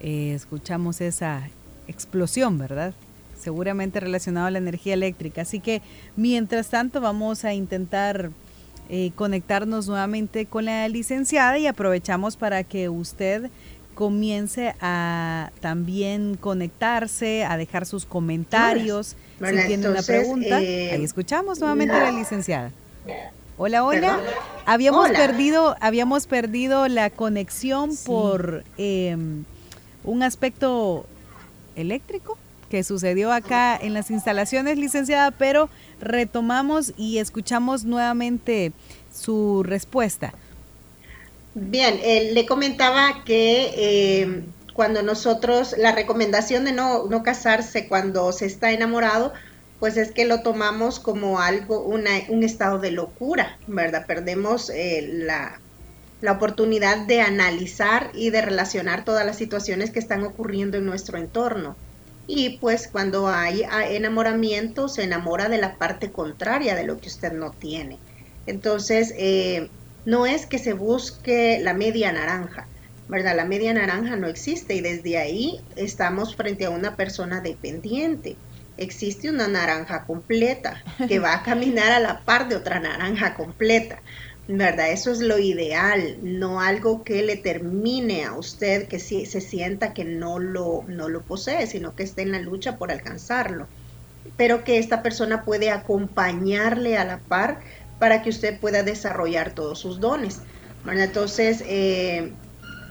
eh, 0.00 0.32
escuchamos 0.34 1.00
esa 1.00 1.48
explosión, 1.88 2.58
¿verdad? 2.58 2.94
Seguramente 3.46 4.00
relacionado 4.00 4.48
a 4.48 4.50
la 4.50 4.58
energía 4.58 4.94
eléctrica. 4.94 5.42
Así 5.42 5.60
que 5.60 5.80
mientras 6.16 6.66
tanto 6.66 7.00
vamos 7.00 7.44
a 7.44 7.54
intentar 7.54 8.30
eh, 8.88 9.12
conectarnos 9.14 9.86
nuevamente 9.86 10.46
con 10.46 10.64
la 10.64 10.88
licenciada 10.88 11.56
y 11.56 11.68
aprovechamos 11.68 12.36
para 12.36 12.64
que 12.64 12.88
usted 12.88 13.48
comience 13.94 14.74
a 14.80 15.52
también 15.60 16.36
conectarse, 16.40 17.44
a 17.44 17.56
dejar 17.56 17.86
sus 17.86 18.04
comentarios. 18.04 19.14
si 19.38 19.66
tiene 19.68 19.88
una 19.90 20.02
pregunta, 20.02 20.60
eh, 20.60 20.90
ahí 20.90 21.04
escuchamos 21.04 21.60
nuevamente 21.60 21.94
a 21.94 22.10
la 22.10 22.18
licenciada. 22.18 22.72
Hola, 23.58 23.84
hola. 23.84 24.18
Habíamos 24.66 25.08
perdido, 25.10 25.76
habíamos 25.80 26.26
perdido 26.26 26.88
la 26.88 27.10
conexión 27.10 27.90
por 28.04 28.64
em, 28.76 29.44
un 30.02 30.24
aspecto 30.24 31.06
eléctrico 31.76 32.36
que 32.70 32.82
sucedió 32.82 33.32
acá 33.32 33.76
en 33.76 33.94
las 33.94 34.10
instalaciones, 34.10 34.78
licenciada, 34.78 35.30
pero 35.30 35.68
retomamos 36.00 36.92
y 36.96 37.18
escuchamos 37.18 37.84
nuevamente 37.84 38.72
su 39.12 39.62
respuesta. 39.62 40.34
Bien, 41.54 41.98
le 42.34 42.46
comentaba 42.46 43.24
que 43.24 43.72
eh, 43.76 44.44
cuando 44.74 45.02
nosotros, 45.02 45.74
la 45.78 45.92
recomendación 45.92 46.64
de 46.64 46.72
no, 46.72 47.06
no 47.06 47.22
casarse 47.22 47.88
cuando 47.88 48.30
se 48.32 48.44
está 48.44 48.72
enamorado, 48.72 49.32
pues 49.80 49.96
es 49.96 50.10
que 50.10 50.26
lo 50.26 50.42
tomamos 50.42 51.00
como 51.00 51.40
algo, 51.40 51.80
una, 51.80 52.10
un 52.28 52.44
estado 52.44 52.78
de 52.78 52.90
locura, 52.90 53.58
¿verdad? 53.66 54.06
Perdemos 54.06 54.70
eh, 54.70 55.08
la, 55.12 55.60
la 56.20 56.32
oportunidad 56.32 57.06
de 57.06 57.20
analizar 57.20 58.10
y 58.14 58.30
de 58.30 58.42
relacionar 58.42 59.04
todas 59.04 59.24
las 59.24 59.36
situaciones 59.36 59.90
que 59.90 59.98
están 59.98 60.24
ocurriendo 60.24 60.76
en 60.76 60.84
nuestro 60.86 61.18
entorno 61.18 61.76
y 62.26 62.58
pues 62.58 62.88
cuando 62.88 63.28
hay 63.28 63.62
enamoramiento 63.90 64.88
se 64.88 65.04
enamora 65.04 65.48
de 65.48 65.58
la 65.58 65.76
parte 65.76 66.10
contraria 66.10 66.74
de 66.74 66.84
lo 66.84 66.98
que 66.98 67.08
usted 67.08 67.32
no 67.32 67.52
tiene. 67.52 67.98
Entonces, 68.46 69.12
eh, 69.16 69.68
no 70.04 70.26
es 70.26 70.46
que 70.46 70.58
se 70.58 70.72
busque 70.72 71.58
la 71.62 71.74
media 71.74 72.12
naranja, 72.12 72.68
¿verdad? 73.08 73.36
La 73.36 73.44
media 73.44 73.74
naranja 73.74 74.16
no 74.16 74.28
existe 74.28 74.74
y 74.74 74.80
desde 74.80 75.18
ahí 75.18 75.60
estamos 75.76 76.34
frente 76.34 76.64
a 76.64 76.70
una 76.70 76.96
persona 76.96 77.40
dependiente. 77.40 78.36
Existe 78.76 79.30
una 79.30 79.48
naranja 79.48 80.04
completa 80.04 80.82
que 81.08 81.18
va 81.18 81.34
a 81.34 81.42
caminar 81.42 81.92
a 81.92 82.00
la 82.00 82.24
par 82.24 82.48
de 82.48 82.56
otra 82.56 82.78
naranja 82.78 83.34
completa. 83.34 84.02
¿Verdad? 84.48 84.92
Eso 84.92 85.10
es 85.12 85.20
lo 85.20 85.38
ideal, 85.38 86.18
no 86.22 86.60
algo 86.60 87.02
que 87.04 87.22
le 87.22 87.36
termine 87.36 88.24
a 88.24 88.38
usted, 88.38 88.88
que 88.88 88.98
si, 89.00 89.26
se 89.26 89.40
sienta 89.40 89.92
que 89.92 90.04
no 90.04 90.38
lo, 90.38 90.84
no 90.88 91.08
lo 91.08 91.24
posee, 91.26 91.66
sino 91.66 91.94
que 91.94 92.04
esté 92.04 92.22
en 92.22 92.32
la 92.32 92.40
lucha 92.40 92.78
por 92.78 92.92
alcanzarlo. 92.92 93.68
Pero 94.36 94.64
que 94.64 94.78
esta 94.78 95.02
persona 95.02 95.44
puede 95.44 95.70
acompañarle 95.70 96.96
a 96.98 97.04
la 97.04 97.22
par 97.24 97.60
para 97.98 98.22
que 98.22 98.30
usted 98.30 98.60
pueda 98.60 98.82
desarrollar 98.82 99.54
todos 99.54 99.80
sus 99.80 100.00
dones. 100.00 100.42
Entonces, 100.84 101.62
eh, 101.66 102.38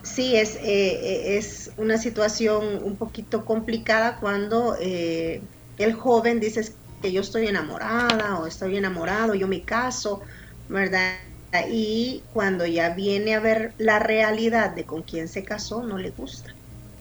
sí, 0.03 0.35
es, 0.35 0.57
eh, 0.57 1.37
es 1.37 1.71
una 1.77 1.97
situación 1.97 2.83
un 2.83 2.97
poquito 2.97 3.45
complicada 3.45 4.19
cuando 4.19 4.77
eh, 4.79 5.49
el 5.77 5.93
joven 5.93 6.39
dice 6.41 6.61
que 7.01 7.11
yo 7.13 7.21
estoy 7.21 7.47
enamorada 7.47 8.39
o 8.39 8.47
estoy 8.47 8.77
enamorado, 8.77 9.35
yo 9.35 9.47
me 9.47 9.63
caso, 9.65 10.21
¿verdad? 10.67 11.19
Y 11.67 12.23
cuando 12.33 12.65
ya 12.65 12.89
viene 12.89 13.35
a 13.35 13.39
ver 13.39 13.73
la 13.77 13.99
realidad 13.99 14.71
de 14.71 14.85
con 14.85 15.03
quién 15.03 15.27
se 15.27 15.43
casó, 15.43 15.83
no 15.83 15.97
le 15.97 16.11
gusta. 16.11 16.53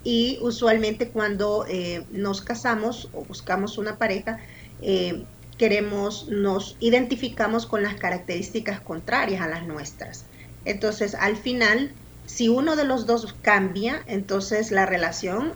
Y 0.02 0.38
usualmente 0.42 1.08
cuando 1.08 1.64
eh, 1.68 2.04
nos 2.10 2.42
casamos 2.42 3.08
o 3.12 3.24
buscamos 3.24 3.78
una 3.78 3.96
pareja, 3.96 4.38
eh, 4.82 5.24
queremos, 5.56 6.28
nos 6.28 6.76
identificamos 6.80 7.66
con 7.66 7.82
las 7.82 7.94
características 7.94 8.80
contrarias 8.80 9.40
a 9.40 9.48
las 9.48 9.66
nuestras. 9.66 10.26
Entonces, 10.64 11.14
al 11.14 11.36
final, 11.36 11.92
si 12.26 12.48
uno 12.48 12.76
de 12.76 12.84
los 12.84 13.06
dos 13.06 13.34
cambia, 13.42 14.02
entonces 14.06 14.70
la 14.70 14.84
relación 14.86 15.52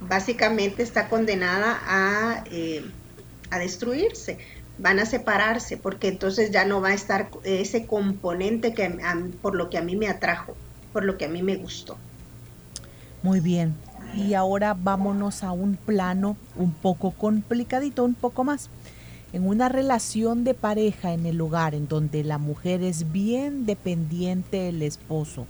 básicamente 0.00 0.82
está 0.82 1.08
condenada 1.08 1.80
a, 1.84 2.44
eh, 2.50 2.84
a 3.50 3.58
destruirse 3.58 4.38
van 4.82 4.98
a 4.98 5.06
separarse 5.06 5.76
porque 5.76 6.08
entonces 6.08 6.50
ya 6.50 6.64
no 6.64 6.80
va 6.80 6.88
a 6.88 6.94
estar 6.94 7.30
ese 7.44 7.86
componente 7.86 8.74
que 8.74 8.98
por 9.40 9.54
lo 9.54 9.70
que 9.70 9.78
a 9.78 9.82
mí 9.82 9.96
me 9.96 10.08
atrajo, 10.08 10.56
por 10.92 11.04
lo 11.04 11.16
que 11.16 11.24
a 11.24 11.28
mí 11.28 11.42
me 11.42 11.56
gustó. 11.56 11.96
Muy 13.22 13.40
bien. 13.40 13.74
Y 14.14 14.34
ahora 14.34 14.76
vámonos 14.78 15.44
a 15.44 15.52
un 15.52 15.76
plano 15.76 16.36
un 16.56 16.72
poco 16.72 17.12
complicadito, 17.12 18.04
un 18.04 18.14
poco 18.14 18.44
más. 18.44 18.68
En 19.32 19.46
una 19.46 19.70
relación 19.70 20.44
de 20.44 20.52
pareja 20.52 21.12
en 21.12 21.24
el 21.24 21.40
hogar 21.40 21.74
en 21.74 21.88
donde 21.88 22.24
la 22.24 22.36
mujer 22.36 22.82
es 22.82 23.12
bien 23.12 23.64
dependiente 23.64 24.58
del 24.58 24.82
esposo, 24.82 25.46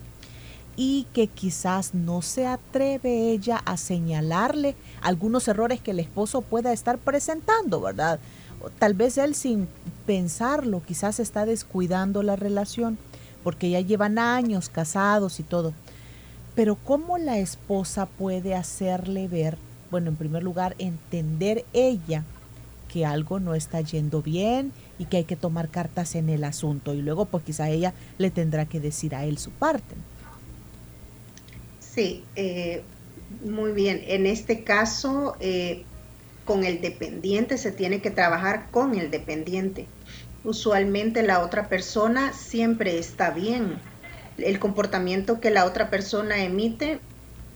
y 0.76 1.06
que 1.12 1.26
quizás 1.26 1.92
no 1.92 2.22
se 2.22 2.46
atreve 2.46 3.30
ella 3.30 3.60
a 3.64 3.76
señalarle 3.76 4.74
algunos 5.02 5.48
errores 5.48 5.80
que 5.80 5.90
el 5.90 6.00
esposo 6.00 6.40
pueda 6.40 6.72
estar 6.72 6.98
presentando, 6.98 7.80
¿verdad? 7.80 8.20
Tal 8.78 8.94
vez 8.94 9.18
él 9.18 9.34
sin 9.34 9.68
pensarlo 10.06 10.82
quizás 10.86 11.20
está 11.20 11.46
descuidando 11.46 12.22
la 12.22 12.36
relación 12.36 12.98
porque 13.42 13.70
ya 13.70 13.80
llevan 13.80 14.18
años 14.18 14.68
casados 14.68 15.40
y 15.40 15.42
todo. 15.42 15.72
Pero 16.54 16.76
¿cómo 16.76 17.18
la 17.18 17.38
esposa 17.38 18.06
puede 18.06 18.54
hacerle 18.54 19.26
ver, 19.26 19.56
bueno, 19.90 20.10
en 20.10 20.16
primer 20.16 20.42
lugar, 20.42 20.74
entender 20.78 21.64
ella 21.72 22.24
que 22.92 23.06
algo 23.06 23.40
no 23.40 23.54
está 23.54 23.80
yendo 23.80 24.20
bien 24.20 24.72
y 24.98 25.06
que 25.06 25.18
hay 25.18 25.24
que 25.24 25.36
tomar 25.36 25.70
cartas 25.70 26.14
en 26.14 26.28
el 26.28 26.44
asunto 26.44 26.92
y 26.92 27.00
luego 27.00 27.24
pues 27.24 27.42
quizá 27.42 27.70
ella 27.70 27.94
le 28.18 28.30
tendrá 28.30 28.66
que 28.66 28.80
decir 28.80 29.14
a 29.14 29.24
él 29.24 29.38
su 29.38 29.50
parte. 29.50 29.94
Sí, 31.80 32.22
eh, 32.36 32.82
muy 33.44 33.72
bien. 33.72 34.02
En 34.06 34.26
este 34.26 34.62
caso, 34.62 35.36
eh, 35.40 35.84
con 36.44 36.64
el 36.64 36.80
dependiente 36.80 37.58
se 37.58 37.72
tiene 37.72 38.00
que 38.00 38.10
trabajar 38.10 38.68
con 38.70 38.94
el 38.98 39.10
dependiente. 39.10 39.86
Usualmente 40.44 41.22
la 41.22 41.40
otra 41.40 41.68
persona 41.68 42.32
siempre 42.32 42.98
está 42.98 43.30
bien. 43.30 43.78
El 44.38 44.58
comportamiento 44.58 45.40
que 45.40 45.50
la 45.50 45.64
otra 45.64 45.90
persona 45.90 46.42
emite 46.42 47.00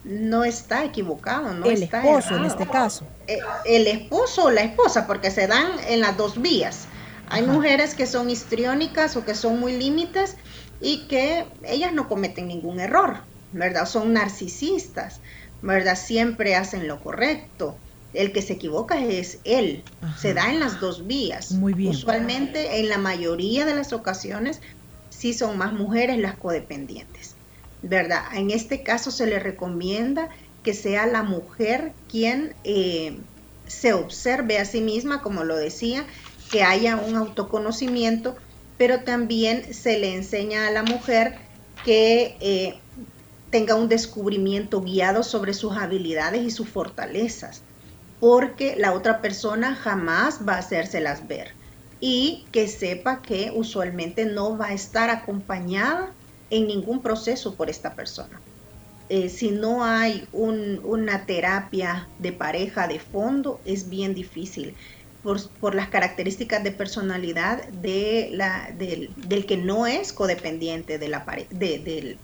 no 0.03 0.45
está 0.45 0.85
equivocado, 0.85 1.53
no 1.53 1.65
el 1.65 1.83
esposo 1.83 2.37
en 2.37 2.45
este 2.45 2.65
caso. 2.65 3.05
Eh, 3.27 3.39
el 3.65 3.87
esposo 3.87 4.45
o 4.45 4.51
la 4.51 4.61
esposa, 4.61 5.05
porque 5.05 5.31
se 5.31 5.47
dan 5.47 5.71
en 5.89 5.99
las 5.99 6.15
dos 6.15 6.41
vías. 6.41 6.85
Hay 7.29 7.43
mujeres 7.43 7.93
que 7.93 8.05
son 8.05 8.29
histriónicas 8.29 9.17
o 9.17 9.25
que 9.25 9.35
son 9.35 9.59
muy 9.59 9.77
límites 9.77 10.37
y 10.79 11.07
que 11.07 11.45
ellas 11.63 11.91
no 11.91 12.07
cometen 12.07 12.47
ningún 12.47 12.79
error. 12.79 13.17
¿verdad? 13.51 13.85
Son 13.85 14.13
narcisistas, 14.13 15.19
¿verdad? 15.61 15.95
Siempre 15.95 16.55
hacen 16.55 16.87
lo 16.87 17.01
correcto. 17.01 17.77
El 18.17 18.31
que 18.31 18.41
se 18.41 18.53
equivoca 18.53 18.99
es 19.03 19.39
él. 19.43 19.83
Se 20.17 20.33
da 20.33 20.51
en 20.51 20.59
las 20.59 20.79
dos 20.79 21.05
vías. 21.05 21.51
Muy 21.51 21.73
bien. 21.73 21.91
Usualmente, 21.91 22.79
en 22.79 22.89
la 22.89 22.97
mayoría 22.97 23.65
de 23.65 23.75
las 23.75 23.93
ocasiones, 23.93 24.59
sí 25.09 25.33
son 25.33 25.57
más 25.57 25.73
mujeres 25.73 26.17
las 26.17 26.37
codependientes, 26.37 27.35
¿verdad? 27.81 28.23
En 28.33 28.51
este 28.51 28.83
caso 28.83 29.11
se 29.11 29.27
le 29.27 29.39
recomienda 29.39 30.29
que 30.63 30.73
sea 30.73 31.05
la 31.07 31.23
mujer 31.23 31.93
quien 32.09 32.55
eh, 32.63 33.17
se 33.67 33.93
observe 33.93 34.57
a 34.57 34.65
sí 34.65 34.81
misma, 34.81 35.21
como 35.21 35.43
lo 35.43 35.55
decía, 35.55 36.05
que 36.51 36.63
haya 36.63 36.97
un 36.97 37.15
autoconocimiento, 37.15 38.35
pero 38.77 39.01
también 39.01 39.73
se 39.73 39.99
le 39.99 40.13
enseña 40.13 40.67
a 40.67 40.71
la 40.71 40.83
mujer 40.83 41.35
que 41.83 42.37
eh, 42.41 42.79
tenga 43.49 43.75
un 43.75 43.89
descubrimiento 43.89 44.81
guiado 44.81 45.23
sobre 45.23 45.53
sus 45.53 45.77
habilidades 45.77 46.43
y 46.43 46.51
sus 46.51 46.67
fortalezas, 46.67 47.63
porque 48.19 48.75
la 48.77 48.93
otra 48.93 49.21
persona 49.21 49.75
jamás 49.75 50.47
va 50.47 50.55
a 50.55 50.59
hacérselas 50.59 51.27
ver 51.27 51.51
y 51.99 52.45
que 52.51 52.67
sepa 52.67 53.21
que 53.21 53.51
usualmente 53.53 54.25
no 54.25 54.57
va 54.57 54.67
a 54.67 54.73
estar 54.73 55.09
acompañada 55.09 56.11
en 56.49 56.67
ningún 56.67 57.01
proceso 57.01 57.55
por 57.55 57.69
esta 57.69 57.93
persona. 57.95 58.39
Eh, 59.09 59.29
si 59.29 59.51
no 59.51 59.83
hay 59.83 60.27
una 60.33 61.25
terapia 61.25 62.07
de 62.19 62.33
pareja 62.33 62.87
de 62.87 62.99
fondo, 62.99 63.59
es 63.65 63.89
bien 63.89 64.13
difícil. 64.13 64.75
Por, 65.23 65.75
las 65.75 65.89
características 65.89 66.63
de 66.63 66.71
personalidad 66.71 67.67
del, 67.67 69.45
que 69.45 69.57
no 69.57 69.85
es 69.85 70.13
codependiente 70.13 70.99
de 70.99 71.09
la, 71.09 71.25
de, 71.49 71.79
del 71.79 72.17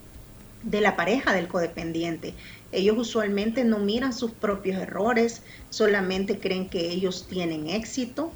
de 0.63 0.81
la 0.81 0.95
pareja 0.95 1.33
del 1.33 1.47
codependiente. 1.47 2.33
Ellos 2.73 2.97
usualmente 2.97 3.63
no 3.63 3.79
miran 3.79 4.13
sus 4.13 4.31
propios 4.31 4.81
errores, 4.81 5.41
solamente 5.69 6.39
creen 6.39 6.69
que 6.69 6.89
ellos 6.89 7.27
tienen 7.29 7.69
éxito 7.69 8.31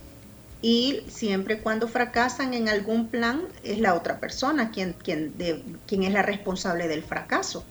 y 0.61 1.01
siempre 1.07 1.59
cuando 1.59 1.87
fracasan 1.87 2.53
en 2.53 2.69
algún 2.69 3.07
plan 3.07 3.43
es 3.63 3.79
la 3.79 3.93
otra 3.93 4.19
persona 4.19 4.71
quien, 4.71 4.93
quien, 4.93 5.33
quien 5.85 6.03
es 6.03 6.13
la 6.13 6.21
responsable 6.21 6.87
del 6.87 7.03
fracaso. 7.03 7.63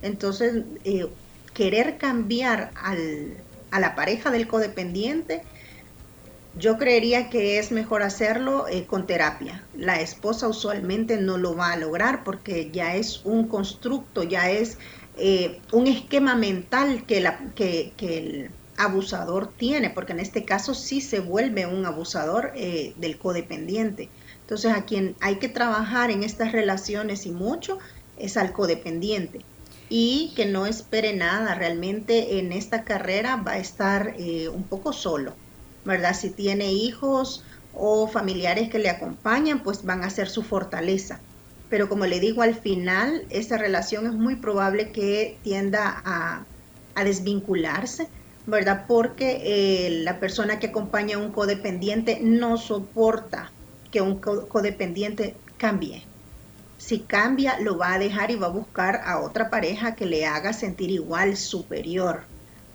Entonces, 0.00 0.64
eh, 0.84 1.06
querer 1.54 1.98
cambiar 1.98 2.72
al, 2.74 3.36
a 3.70 3.80
la 3.80 3.94
pareja 3.94 4.30
del 4.30 4.48
codependiente 4.48 5.42
yo 6.54 6.76
creería 6.76 7.30
que 7.30 7.58
es 7.58 7.72
mejor 7.72 8.02
hacerlo 8.02 8.68
eh, 8.68 8.84
con 8.86 9.06
terapia. 9.06 9.64
La 9.74 10.00
esposa 10.00 10.48
usualmente 10.48 11.16
no 11.16 11.38
lo 11.38 11.56
va 11.56 11.72
a 11.72 11.76
lograr 11.76 12.24
porque 12.24 12.70
ya 12.70 12.94
es 12.94 13.24
un 13.24 13.48
constructo, 13.48 14.22
ya 14.22 14.50
es 14.50 14.78
eh, 15.16 15.60
un 15.72 15.86
esquema 15.86 16.34
mental 16.34 17.04
que, 17.06 17.20
la, 17.20 17.38
que, 17.54 17.92
el 17.98 18.50
abusador 18.76 19.52
tiene, 19.56 19.90
porque 19.90 20.12
en 20.12 20.20
este 20.20 20.44
caso 20.44 20.74
sí 20.74 21.00
se 21.00 21.20
vuelve 21.20 21.66
un 21.66 21.84
abusador 21.86 22.52
eh, 22.54 22.94
del 22.96 23.18
codependiente. 23.18 24.08
Entonces 24.40 24.72
a 24.72 24.84
quien 24.84 25.14
hay 25.20 25.36
que 25.36 25.48
trabajar 25.48 26.10
en 26.10 26.22
estas 26.22 26.52
relaciones 26.52 27.26
y 27.26 27.30
mucho 27.30 27.78
es 28.18 28.36
al 28.36 28.52
codependiente 28.52 29.40
y 29.88 30.32
que 30.34 30.46
no 30.46 30.66
espere 30.66 31.14
nada, 31.14 31.54
realmente 31.54 32.38
en 32.38 32.52
esta 32.52 32.82
carrera 32.82 33.36
va 33.36 33.52
a 33.52 33.58
estar 33.58 34.14
un 34.52 34.62
poco 34.64 34.92
solo 34.92 35.34
¿verdad? 35.84 36.14
Si 36.14 36.30
tiene 36.30 36.72
hijos 36.72 37.44
o 37.74 38.06
familiares 38.06 38.68
que 38.70 38.78
le 38.78 38.90
acompañan, 38.90 39.62
pues 39.62 39.84
van 39.84 40.04
a 40.04 40.10
ser 40.10 40.28
su 40.28 40.42
fortaleza. 40.42 41.20
Pero 41.72 41.88
como 41.88 42.04
le 42.04 42.20
digo, 42.20 42.42
al 42.42 42.54
final 42.54 43.24
esa 43.30 43.56
relación 43.56 44.04
es 44.04 44.12
muy 44.12 44.36
probable 44.36 44.92
que 44.92 45.38
tienda 45.42 46.02
a, 46.04 46.44
desvincularse, 47.02 48.08
¿verdad? 48.44 48.84
Porque 48.86 49.40
eh, 49.42 50.02
la 50.02 50.20
persona 50.20 50.58
que 50.58 50.66
acompaña 50.66 51.16
a 51.16 51.20
un 51.20 51.32
codependiente 51.32 52.18
no 52.20 52.58
soporta 52.58 53.52
que 53.90 54.02
un 54.02 54.18
codependiente 54.18 55.34
cambie. 55.56 56.04
Si 56.76 56.98
cambia, 56.98 57.58
lo 57.58 57.78
va 57.78 57.94
a 57.94 57.98
dejar 57.98 58.30
y 58.30 58.36
va 58.36 58.48
a 58.48 58.50
buscar 58.50 59.00
a 59.06 59.22
otra 59.22 59.48
pareja 59.48 59.94
que 59.94 60.04
le 60.04 60.26
haga 60.26 60.52
sentir 60.52 60.90
igual, 60.90 61.38
superior. 61.38 62.24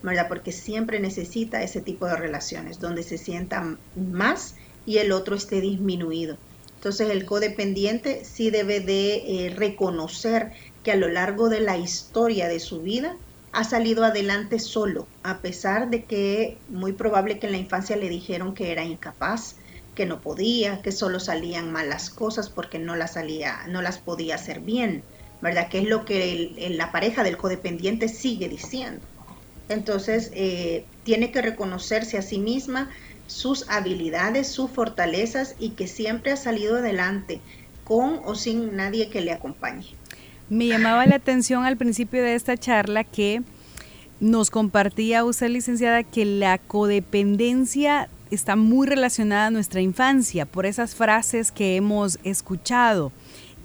¿verdad? 0.02 0.28
Porque 0.28 0.52
siempre 0.52 1.00
necesita 1.00 1.62
ese 1.62 1.82
tipo 1.82 2.08
de 2.08 2.16
relaciones 2.16 2.80
donde 2.80 3.04
se 3.04 3.20
sienta 3.20 3.78
más 3.96 4.56
y 4.88 4.98
el 4.98 5.12
otro 5.12 5.36
esté 5.36 5.62
disminuido. 5.62 6.40
Entonces 6.88 7.10
el 7.10 7.26
codependiente 7.26 8.24
sí 8.24 8.50
debe 8.50 8.80
de 8.80 9.16
eh, 9.16 9.50
reconocer 9.54 10.54
que 10.84 10.94
a 10.94 10.96
lo 10.96 11.10
largo 11.10 11.50
de 11.50 11.60
la 11.60 11.76
historia 11.76 12.48
de 12.48 12.62
su 12.62 12.82
vida 12.82 13.18
ha 13.52 13.66
salido 13.66 14.06
adelante 14.06 14.58
solo, 14.58 15.10
a 15.22 15.42
pesar 15.42 15.90
de 15.90 16.06
que 16.06 16.62
muy 16.70 16.94
probable 16.94 17.40
que 17.40 17.48
en 17.48 17.52
la 17.52 17.58
infancia 17.58 17.98
le 17.98 18.08
dijeron 18.08 18.54
que 18.54 18.72
era 18.72 18.86
incapaz, 18.86 19.58
que 19.96 20.06
no 20.06 20.22
podía, 20.22 20.82
que 20.82 20.94
solo 20.94 21.20
salían 21.20 21.74
malas 21.74 22.10
cosas 22.10 22.50
porque 22.50 22.80
no 22.80 22.96
las 22.96 23.16
salía, 23.16 23.68
no 23.68 23.82
las 23.82 23.98
podía 23.98 24.36
hacer 24.36 24.62
bien, 24.62 25.04
¿verdad? 25.42 25.68
Que 25.68 25.80
es 25.80 25.90
lo 25.90 26.06
que 26.06 26.70
la 26.70 26.94
pareja 26.94 27.22
del 27.24 27.36
codependiente 27.36 28.08
sigue 28.08 28.48
diciendo. 28.48 29.06
Entonces, 29.68 30.32
eh, 30.34 30.88
tiene 31.04 31.34
que 31.34 31.42
reconocerse 31.42 32.18
a 32.18 32.22
sí 32.22 32.40
misma 32.40 32.90
sus 33.28 33.70
habilidades, 33.70 34.48
sus 34.48 34.72
fortalezas 34.72 35.56
y 35.60 35.72
que 35.72 35.88
siempre 35.88 36.32
ha 36.32 36.38
salido 36.38 36.78
adelante 36.78 37.42
con 37.84 38.20
o 38.26 38.36
sin 38.36 38.76
nadie 38.76 39.10
que 39.10 39.22
le 39.22 39.32
acompañe. 39.32 39.86
Me 40.50 40.68
llamaba 40.68 41.06
la 41.06 41.16
atención 41.16 41.66
al 41.66 41.78
principio 41.78 42.24
de 42.24 42.36
esta 42.36 42.58
charla 42.58 43.04
que 43.04 43.44
nos 44.20 44.50
compartía 44.50 45.24
usted, 45.24 45.50
licenciada, 45.50 46.04
que 46.04 46.26
la 46.26 46.58
codependencia 46.58 48.10
está 48.32 48.56
muy 48.56 48.88
relacionada 48.88 49.48
a 49.48 49.52
nuestra 49.52 49.82
infancia 49.82 50.46
por 50.46 50.66
esas 50.66 50.96
frases 50.96 51.52
que 51.52 51.76
hemos 51.76 52.20
escuchado 52.24 53.12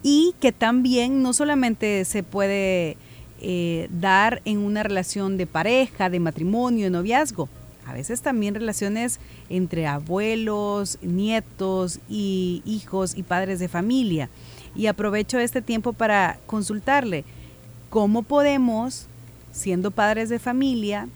y 0.03 0.35
que 0.41 0.53
también 0.53 1.23
no 1.23 1.33
solamente 1.33 2.05
se 2.05 2.23
puede 2.23 2.97
eh, 3.41 3.89
dar 3.91 4.43
en 4.45 4.59
una 4.59 4.83
relación 4.83 5.37
de 5.37 5.47
pareja, 5.47 6.11
de 6.11 6.21
matrimonio, 6.21 6.85
de 6.85 6.91
noviazgo. 6.91 7.49
A 7.87 7.93
veces 7.93 8.23
también 8.23 8.55
relaciones 8.55 9.19
entre 9.49 9.87
abuelos, 9.87 10.99
nietos 11.03 11.99
y 12.09 12.63
hijos 12.65 13.17
y 13.17 13.23
padres 13.23 13.59
de 13.59 13.69
familia. 13.69 14.29
Y 14.75 14.87
aprovecho 14.87 15.39
este 15.39 15.63
tiempo 15.63 15.93
para 15.93 16.39
consultarle 16.47 17.25
cómo 17.91 18.23
podemos, 18.23 19.07
siendo 19.53 19.91
padres 19.91 20.29
de 20.29 20.39
familia, 20.39 21.09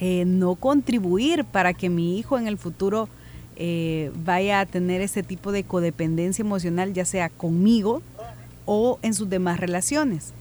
eh, 0.00 0.24
no 0.26 0.54
contribuir 0.54 1.44
para 1.44 1.74
que 1.74 1.90
mi 1.90 2.18
hijo 2.18 2.38
en 2.38 2.46
el 2.46 2.56
futuro 2.56 3.08
eh, 3.56 4.10
vaya 4.24 4.60
a 4.60 4.66
tener 4.66 5.02
ese 5.02 5.22
tipo 5.22 5.52
de 5.52 5.64
codependencia 5.64 6.42
emocional, 6.42 6.94
ya 6.94 7.04
sea 7.04 7.28
conmigo 7.28 8.00
o 8.64 8.98
en 9.02 9.12
sus 9.12 9.28
demás 9.28 9.60
relaciones. 9.60 10.32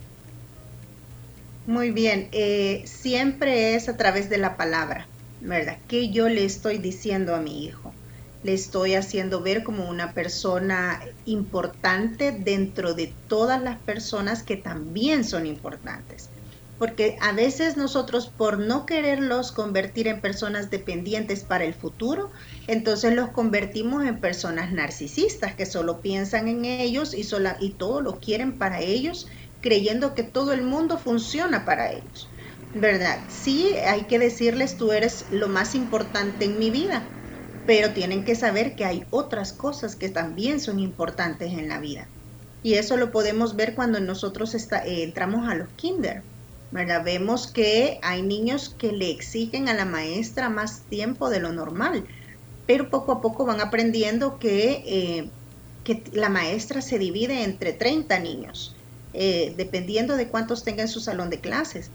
Muy 1.69 1.91
bien, 1.91 2.29
eh, 2.31 2.81
siempre 2.87 3.75
es 3.75 3.89
a 3.89 3.95
través 3.97 4.27
de 4.29 4.39
la 4.39 4.57
palabra, 4.57 5.11
¿verdad? 5.39 5.83
¿Qué 5.87 6.11
yo 6.11 6.27
le 6.27 6.43
estoy 6.43 6.79
diciendo 6.79 7.35
a 7.35 7.41
mi 7.41 7.63
hijo? 7.63 7.99
le 8.41 8.53
estoy 8.53 8.95
haciendo 8.95 9.43
ver 9.43 9.63
como 9.63 9.87
una 9.89 10.13
persona 10.13 10.99
importante 11.25 12.31
dentro 12.31 12.93
de 12.95 13.19
todas 13.27 13.61
las 13.61 13.83
personas 13.83 14.43
que 14.43 14.57
también 14.57 15.25
son 15.25 15.45
importantes. 15.45 16.31
Porque 16.77 17.17
a 17.21 17.33
veces 17.33 17.75
nosotros 17.77 18.33
por 18.37 18.59
no 18.59 18.85
quererlos 18.85 19.51
convertir 19.51 20.07
en 20.07 20.21
personas 20.21 20.69
dependientes 20.69 21.43
para 21.45 21.65
el 21.65 21.73
futuro, 21.75 22.31
entonces 22.65 23.13
los 23.13 23.31
convertimos 23.31 24.05
en 24.05 24.21
personas 24.21 24.71
narcisistas 24.71 25.55
que 25.55 25.65
solo 25.65 26.01
piensan 26.01 26.47
en 26.47 26.63
ellos 26.65 27.13
y, 27.13 27.27
y 27.59 27.77
todo 27.77 28.01
lo 28.01 28.19
quieren 28.21 28.57
para 28.57 28.79
ellos, 28.81 29.25
creyendo 29.61 30.15
que 30.15 30.23
todo 30.23 30.53
el 30.53 30.63
mundo 30.63 30.97
funciona 30.97 31.65
para 31.65 31.91
ellos. 31.91 32.29
¿Verdad? 32.73 33.25
Sí, 33.29 33.73
hay 33.87 34.03
que 34.03 34.19
decirles, 34.19 34.77
tú 34.77 34.91
eres 34.91 35.25
lo 35.31 35.49
más 35.49 35.73
importante 35.75 36.45
en 36.45 36.59
mi 36.59 36.69
vida, 36.69 37.07
pero 37.65 37.93
tienen 37.93 38.23
que 38.25 38.35
saber 38.35 38.75
que 38.75 38.85
hay 38.85 39.05
otras 39.09 39.53
cosas 39.53 39.95
que 39.95 40.09
también 40.09 40.59
son 40.59 40.79
importantes 40.79 41.51
en 41.53 41.67
la 41.67 41.79
vida. 41.79 42.07
Y 42.61 42.75
eso 42.75 42.97
lo 42.97 43.11
podemos 43.11 43.55
ver 43.55 43.73
cuando 43.75 43.99
nosotros 43.99 44.53
eh, 44.53 45.03
entramos 45.03 45.47
a 45.47 45.55
los 45.55 45.69
kinder. 45.75 46.23
¿verdad? 46.71 47.03
Vemos 47.03 47.51
que 47.51 47.99
hay 48.03 48.21
niños 48.21 48.69
que 48.69 48.91
le 48.91 49.09
exigen 49.11 49.69
a 49.69 49.73
la 49.73 49.85
maestra 49.85 50.49
más 50.49 50.87
tiempo 50.87 51.29
de 51.29 51.39
lo 51.39 51.51
normal, 51.51 52.07
pero 52.65 52.89
poco 52.89 53.11
a 53.13 53.21
poco 53.21 53.45
van 53.45 53.61
aprendiendo 53.61 54.37
que, 54.39 54.83
eh, 54.85 55.31
que 55.83 56.03
la 56.13 56.29
maestra 56.29 56.81
se 56.81 56.99
divide 56.99 57.43
entre 57.43 57.73
30 57.73 58.19
niños, 58.19 58.78
eh, 59.13 59.53
dependiendo 59.57 60.15
de 60.15 60.27
cuántos 60.27 60.63
tenga 60.63 60.83
en 60.83 60.87
su 60.87 60.99
salón 60.99 61.29
de 61.29 61.39
clases. 61.39 61.91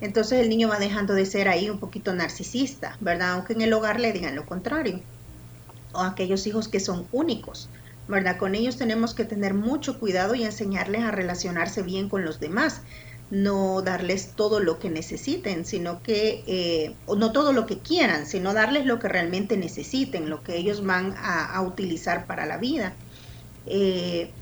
Entonces 0.00 0.40
el 0.40 0.48
niño 0.48 0.68
va 0.68 0.78
dejando 0.78 1.14
de 1.14 1.26
ser 1.26 1.48
ahí 1.48 1.70
un 1.70 1.78
poquito 1.78 2.14
narcisista, 2.14 2.96
¿verdad? 3.00 3.32
Aunque 3.32 3.52
en 3.52 3.62
el 3.62 3.72
hogar 3.72 4.00
le 4.00 4.12
digan 4.12 4.36
lo 4.36 4.46
contrario. 4.46 5.00
O 5.92 6.00
aquellos 6.00 6.46
hijos 6.46 6.68
que 6.68 6.80
son 6.80 7.06
únicos, 7.10 7.68
¿verdad? 8.06 8.36
Con 8.38 8.54
ellos 8.54 8.76
tenemos 8.76 9.14
que 9.14 9.24
tener 9.24 9.54
mucho 9.54 9.98
cuidado 9.98 10.34
y 10.34 10.44
enseñarles 10.44 11.02
a 11.02 11.10
relacionarse 11.10 11.82
bien 11.82 12.08
con 12.08 12.24
los 12.24 12.38
demás. 12.38 12.82
No 13.30 13.82
darles 13.82 14.34
todo 14.34 14.60
lo 14.60 14.78
que 14.78 14.88
necesiten, 14.88 15.64
sino 15.64 16.02
que, 16.02 16.44
eh, 16.46 16.96
no 17.14 17.32
todo 17.32 17.52
lo 17.52 17.66
que 17.66 17.80
quieran, 17.80 18.26
sino 18.26 18.54
darles 18.54 18.86
lo 18.86 18.98
que 18.98 19.08
realmente 19.08 19.56
necesiten, 19.56 20.30
lo 20.30 20.42
que 20.42 20.56
ellos 20.56 20.84
van 20.84 21.14
a, 21.18 21.60
utilizar 21.62 22.26
para 22.26 22.46
la 22.46 22.56
vida. 22.56 22.94
Eh, 23.66 24.32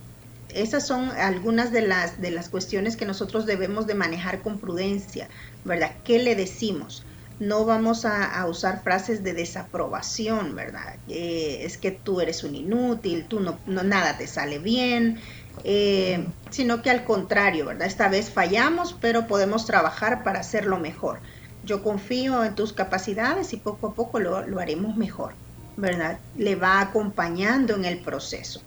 esas 0.56 0.86
son 0.86 1.10
algunas 1.10 1.70
de 1.70 1.82
las, 1.82 2.20
de 2.20 2.30
las 2.30 2.48
cuestiones 2.48 2.96
que 2.96 3.04
nosotros 3.04 3.44
debemos 3.44 3.86
de 3.86 3.94
manejar 3.94 4.40
con 4.40 4.58
prudencia, 4.58 5.28
¿verdad? 5.64 5.92
¿Qué 6.02 6.18
le 6.18 6.34
decimos? 6.34 7.04
No 7.38 7.66
vamos 7.66 8.06
a, 8.06 8.44
usar 8.46 8.82
frases 8.82 9.22
de 9.22 9.34
desaprobación, 9.34 10.54
¿verdad? 10.54 10.96
Eh, 11.08 11.60
es 11.62 11.76
que 11.76 11.90
tú 11.90 12.22
eres 12.22 12.42
un 12.44 12.54
inútil, 12.54 13.26
tú 13.28 13.40
no, 13.40 13.58
no 13.66 13.82
nada 13.82 14.16
te 14.16 14.26
sale 14.26 14.58
bien, 14.58 15.20
eh, 15.64 16.26
sino 16.48 16.80
que 16.80 16.88
al 16.88 17.04
contrario, 17.04 17.66
¿verdad? 17.66 17.86
Esta 17.86 18.08
vez 18.08 18.30
fallamos, 18.30 18.96
pero 18.98 19.26
podemos 19.26 19.66
trabajar 19.66 20.24
para 20.24 20.40
hacerlo 20.40 20.78
mejor. 20.78 21.20
Yo 21.64 21.82
confío 21.82 22.44
en 22.44 22.54
tus 22.54 22.72
capacidades 22.72 23.52
y 23.52 23.58
poco 23.58 23.88
a 23.88 23.94
poco 23.94 24.18
lo, 24.18 24.46
lo 24.46 24.58
haremos 24.58 24.96
mejor, 24.96 25.34
¿verdad? 25.76 26.18
Le 26.38 26.54
va 26.56 26.80
acompañando 26.80 27.74
en 27.74 27.84
el 27.84 27.98
proceso. 27.98 28.62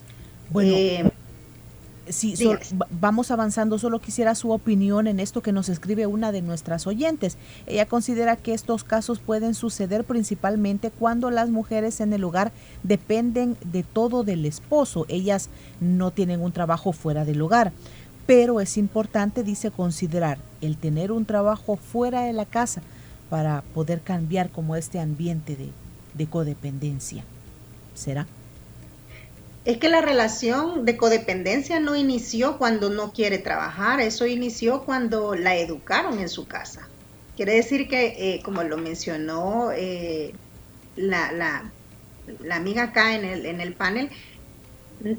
Bueno, 0.51 0.73
eh, 0.75 1.11
Sí, 2.09 2.35
vamos 2.89 3.31
avanzando. 3.31 3.77
Solo 3.77 3.99
quisiera 3.99 4.33
su 4.35 4.51
opinión 4.51 5.07
en 5.07 5.19
esto 5.19 5.41
que 5.41 5.51
nos 5.51 5.69
escribe 5.69 6.07
una 6.07 6.31
de 6.31 6.41
nuestras 6.41 6.87
oyentes. 6.87 7.37
Ella 7.67 7.85
considera 7.85 8.35
que 8.35 8.53
estos 8.53 8.83
casos 8.83 9.19
pueden 9.19 9.53
suceder 9.53 10.03
principalmente 10.03 10.91
cuando 10.91 11.29
las 11.29 11.49
mujeres 11.49 12.01
en 12.01 12.13
el 12.13 12.23
hogar 12.23 12.51
dependen 12.83 13.57
de 13.63 13.83
todo 13.83 14.23
del 14.23 14.45
esposo. 14.45 15.05
Ellas 15.07 15.49
no 15.79 16.11
tienen 16.11 16.41
un 16.41 16.51
trabajo 16.51 16.93
fuera 16.93 17.25
del 17.25 17.41
hogar. 17.41 17.71
Pero 18.25 18.59
es 18.59 18.77
importante, 18.77 19.43
dice, 19.43 19.71
considerar 19.71 20.37
el 20.61 20.77
tener 20.77 21.11
un 21.11 21.25
trabajo 21.25 21.77
fuera 21.77 22.21
de 22.21 22.33
la 22.33 22.45
casa 22.45 22.81
para 23.29 23.61
poder 23.73 24.01
cambiar 24.01 24.49
como 24.49 24.75
este 24.75 24.99
ambiente 24.99 25.55
de, 25.55 25.69
de 26.13 26.27
codependencia. 26.27 27.23
¿Será? 27.95 28.27
Es 29.69 29.77
que 29.77 29.87
la 29.87 30.01
relación 30.01 30.83
de 30.83 30.97
codependencia 30.97 31.79
no 31.79 31.95
inició 31.95 32.57
cuando 32.57 32.89
no 32.89 33.13
quiere 33.13 33.37
trabajar, 33.37 34.01
eso 34.01 34.25
inició 34.25 34.83
cuando 34.83 35.35
la 35.35 35.57
educaron 35.57 36.17
en 36.17 36.27
su 36.27 36.47
casa. 36.47 36.89
Quiere 37.35 37.53
decir 37.53 37.87
que, 37.87 38.15
eh, 38.17 38.41
como 38.43 38.63
lo 38.63 38.77
mencionó 38.77 39.71
eh, 39.71 40.33
la, 40.95 41.31
la, 41.31 41.71
amiga 42.55 42.85
acá 42.85 43.13
en 43.13 43.23
el, 43.23 43.45
en 43.45 43.61
el 43.61 43.75
panel, 43.75 44.09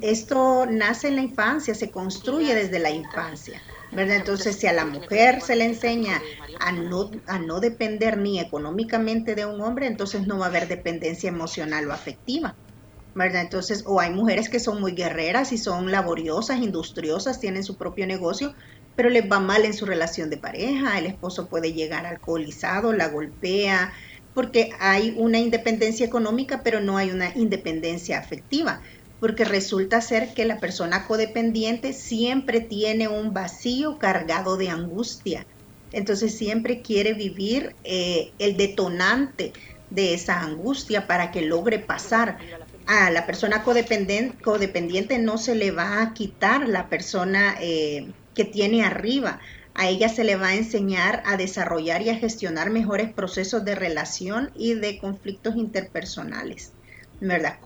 esto 0.02 0.66
nace 0.66 1.06
en 1.06 1.14
la 1.14 1.22
infancia, 1.22 1.72
se 1.72 1.92
construye 1.92 2.52
desde 2.52 2.80
la 2.80 2.90
infancia. 2.90 3.62
Entonces, 3.92 4.56
si 4.56 4.66
a 4.66 4.72
la 4.72 4.84
mujer 4.84 5.42
se 5.42 5.54
le 5.54 5.66
enseña 5.66 6.20
a 6.58 6.72
no, 6.72 7.08
a 7.28 7.38
no 7.38 7.60
depender 7.60 8.18
ni 8.18 8.40
económicamente 8.40 9.36
de 9.36 9.46
un 9.46 9.60
hombre, 9.60 9.86
entonces 9.86 10.26
no 10.26 10.40
va 10.40 10.46
a 10.46 10.48
haber 10.48 10.66
dependencia 10.66 11.28
emocional 11.28 11.88
o 11.88 11.92
afectiva. 11.92 12.56
¿Verdad? 13.14 13.42
Entonces, 13.42 13.82
o 13.86 14.00
hay 14.00 14.10
mujeres 14.10 14.48
que 14.48 14.60
son 14.60 14.80
muy 14.80 14.92
guerreras 14.92 15.52
y 15.52 15.58
son 15.58 15.90
laboriosas, 15.90 16.60
industriosas, 16.60 17.40
tienen 17.40 17.64
su 17.64 17.76
propio 17.76 18.06
negocio, 18.06 18.52
pero 18.94 19.10
les 19.10 19.30
va 19.30 19.40
mal 19.40 19.64
en 19.64 19.74
su 19.74 19.86
relación 19.86 20.30
de 20.30 20.38
pareja, 20.38 20.98
el 20.98 21.06
esposo 21.06 21.48
puede 21.48 21.72
llegar 21.72 22.06
alcoholizado, 22.06 22.92
la 22.92 23.08
golpea, 23.08 23.92
porque 24.32 24.70
hay 24.78 25.14
una 25.16 25.38
independencia 25.38 26.06
económica, 26.06 26.62
pero 26.62 26.80
no 26.80 26.96
hay 26.96 27.10
una 27.10 27.32
independencia 27.34 28.18
afectiva, 28.18 28.80
porque 29.18 29.44
resulta 29.44 30.00
ser 30.00 30.32
que 30.34 30.44
la 30.44 30.60
persona 30.60 31.06
codependiente 31.06 31.92
siempre 31.92 32.60
tiene 32.60 33.08
un 33.08 33.32
vacío 33.32 33.98
cargado 33.98 34.56
de 34.56 34.68
angustia, 34.70 35.44
entonces 35.92 36.36
siempre 36.38 36.82
quiere 36.82 37.14
vivir 37.14 37.76
eh, 37.82 38.32
el 38.38 38.56
detonante 38.56 39.52
de 39.88 40.14
esa 40.14 40.40
angustia 40.40 41.06
para 41.06 41.32
que 41.32 41.42
logre 41.42 41.80
pasar 41.80 42.38
a 42.90 43.08
la 43.12 43.24
persona 43.24 43.62
codependiente, 43.62 45.18
no 45.20 45.38
se 45.38 45.54
le 45.54 45.70
va 45.70 46.02
a 46.02 46.12
quitar 46.12 46.68
la 46.68 46.88
persona 46.88 47.54
eh, 47.60 48.10
que 48.34 48.44
tiene 48.44 48.84
arriba. 48.84 49.38
A 49.74 49.88
ella 49.88 50.08
se 50.08 50.24
le 50.24 50.34
va 50.34 50.48
a 50.48 50.56
enseñar 50.56 51.22
a 51.24 51.36
desarrollar 51.36 52.02
y 52.02 52.08
a 52.08 52.16
gestionar 52.16 52.70
mejores 52.70 53.12
procesos 53.12 53.64
de 53.64 53.76
relación 53.76 54.50
y 54.56 54.74
de 54.74 54.98
conflictos 54.98 55.54
interpersonales. 55.54 56.72
¿Verdad? 57.20 57.58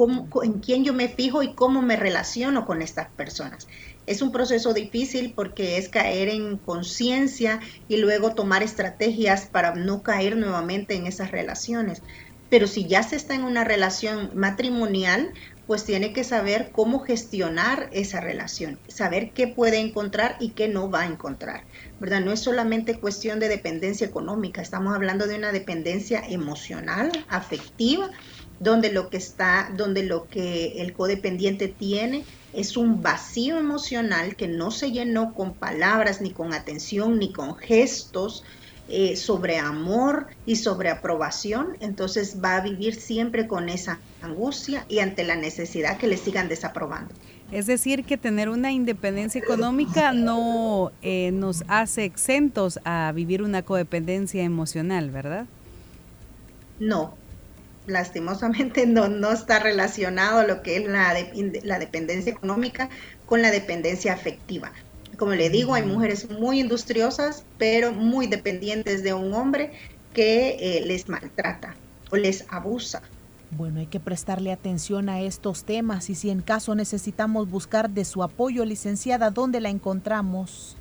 ¿En 0.42 0.58
quién 0.58 0.84
yo 0.84 0.92
me 0.92 1.08
fijo 1.08 1.42
y 1.42 1.54
cómo 1.54 1.80
me 1.80 1.96
relaciono 1.96 2.66
con 2.66 2.82
estas 2.82 3.08
personas? 3.08 3.66
Es 4.04 4.20
un 4.20 4.30
proceso 4.30 4.74
difícil 4.74 5.32
porque 5.34 5.78
es 5.78 5.88
caer 5.88 6.28
en 6.28 6.58
conciencia 6.58 7.60
y 7.88 7.96
luego 7.96 8.34
tomar 8.34 8.62
estrategias 8.62 9.46
para 9.46 9.74
no 9.74 10.02
caer 10.02 10.36
nuevamente 10.36 10.96
en 10.96 11.06
esas 11.06 11.30
relaciones. 11.30 12.02
Pero 12.50 12.66
si 12.66 12.86
ya 12.86 13.02
se 13.02 13.16
está 13.16 13.34
en 13.34 13.44
una 13.44 13.64
relación 13.64 14.30
matrimonial, 14.34 15.32
pues 15.66 15.84
tiene 15.84 16.12
que 16.12 16.24
saber 16.24 16.70
cómo 16.72 17.00
gestionar 17.00 17.88
esa 17.92 18.20
relación, 18.20 18.78
saber 18.88 19.30
qué 19.30 19.48
puede 19.48 19.78
encontrar 19.78 20.36
y 20.38 20.50
qué 20.50 20.68
no 20.68 20.90
va 20.90 21.02
a 21.02 21.06
encontrar. 21.06 21.64
¿Verdad? 22.00 22.20
No 22.20 22.32
es 22.32 22.40
solamente 22.40 22.98
cuestión 22.98 23.40
de 23.40 23.48
dependencia 23.48 24.06
económica, 24.06 24.60
estamos 24.60 24.94
hablando 24.94 25.26
de 25.26 25.36
una 25.36 25.52
dependencia 25.52 26.22
emocional, 26.28 27.10
afectiva, 27.28 28.10
donde 28.60 28.92
lo 28.92 29.08
que 29.08 29.16
está, 29.16 29.70
donde 29.76 30.02
lo 30.02 30.28
que 30.28 30.82
el 30.82 30.92
codependiente 30.92 31.68
tiene 31.68 32.24
es 32.52 32.76
un 32.76 33.02
vacío 33.02 33.58
emocional 33.58 34.36
que 34.36 34.48
no 34.48 34.70
se 34.70 34.92
llenó 34.92 35.34
con 35.34 35.54
palabras, 35.54 36.20
ni 36.20 36.30
con 36.30 36.54
atención, 36.54 37.18
ni 37.18 37.32
con 37.32 37.56
gestos, 37.56 38.44
eh, 38.88 39.16
sobre 39.16 39.58
amor 39.58 40.26
y 40.44 40.56
sobre 40.56 40.90
aprobación, 40.90 41.76
entonces 41.80 42.38
va 42.44 42.56
a 42.56 42.60
vivir 42.60 42.94
siempre 42.94 43.46
con 43.46 43.68
esa 43.68 43.98
angustia 44.20 44.84
y 44.88 44.98
ante 44.98 45.24
la 45.24 45.36
necesidad 45.36 45.96
que 45.96 46.06
le 46.06 46.18
sigan 46.18 46.48
desaprobando. 46.48 47.14
Es 47.50 47.66
decir, 47.66 48.04
que 48.04 48.18
tener 48.18 48.48
una 48.48 48.72
independencia 48.72 49.40
económica 49.40 50.12
no 50.12 50.92
eh, 51.02 51.30
nos 51.32 51.64
hace 51.68 52.04
exentos 52.04 52.78
a 52.84 53.12
vivir 53.14 53.42
una 53.42 53.62
codependencia 53.62 54.42
emocional, 54.42 55.10
¿verdad? 55.10 55.46
No, 56.78 57.14
lastimosamente 57.86 58.86
no, 58.86 59.08
no 59.08 59.32
está 59.32 59.60
relacionado 59.60 60.46
lo 60.46 60.62
que 60.62 60.76
es 60.76 60.86
la, 60.86 61.14
la 61.62 61.78
dependencia 61.78 62.32
económica 62.32 62.88
con 63.26 63.42
la 63.42 63.50
dependencia 63.50 64.12
afectiva. 64.12 64.72
Como 65.16 65.32
le 65.32 65.50
digo, 65.50 65.74
hay 65.74 65.84
mujeres 65.84 66.30
muy 66.30 66.60
industriosas, 66.60 67.44
pero 67.58 67.92
muy 67.92 68.26
dependientes 68.26 69.02
de 69.02 69.14
un 69.14 69.32
hombre 69.34 69.72
que 70.12 70.56
eh, 70.60 70.84
les 70.86 71.08
maltrata 71.08 71.74
o 72.10 72.16
les 72.16 72.44
abusa. 72.48 73.02
Bueno, 73.50 73.80
hay 73.80 73.86
que 73.86 74.00
prestarle 74.00 74.52
atención 74.52 75.08
a 75.08 75.20
estos 75.20 75.64
temas 75.64 76.10
y 76.10 76.14
si 76.14 76.30
en 76.30 76.40
caso 76.40 76.74
necesitamos 76.74 77.48
buscar 77.48 77.90
de 77.90 78.04
su 78.04 78.22
apoyo, 78.22 78.64
licenciada, 78.64 79.30
¿dónde 79.30 79.60
la 79.60 79.68
encontramos? 79.68 80.76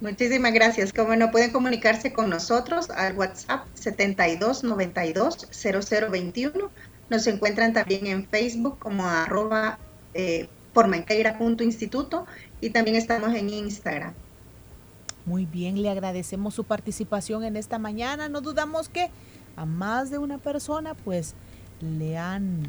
Muchísimas 0.00 0.52
gracias. 0.52 0.92
Como 0.92 1.16
no 1.16 1.30
pueden 1.30 1.50
comunicarse 1.50 2.12
con 2.12 2.30
nosotros 2.30 2.88
al 2.90 3.16
WhatsApp 3.16 3.66
7292 3.74 5.48
0021 5.50 6.70
Nos 7.10 7.26
encuentran 7.26 7.72
también 7.72 8.06
en 8.06 8.26
Facebook 8.26 8.78
como 8.78 9.06
arroba 9.06 9.78
eh, 10.14 10.48
y 12.60 12.70
también 12.70 12.96
estamos 12.96 13.34
en 13.34 13.48
Instagram. 13.48 14.14
Muy 15.26 15.44
bien, 15.44 15.82
le 15.82 15.90
agradecemos 15.90 16.54
su 16.54 16.64
participación 16.64 17.44
en 17.44 17.56
esta 17.56 17.78
mañana. 17.78 18.28
No 18.28 18.40
dudamos 18.40 18.88
que 18.88 19.10
a 19.56 19.66
más 19.66 20.10
de 20.10 20.18
una 20.18 20.38
persona 20.38 20.94
pues 20.94 21.34
le 21.80 22.16
han, 22.16 22.62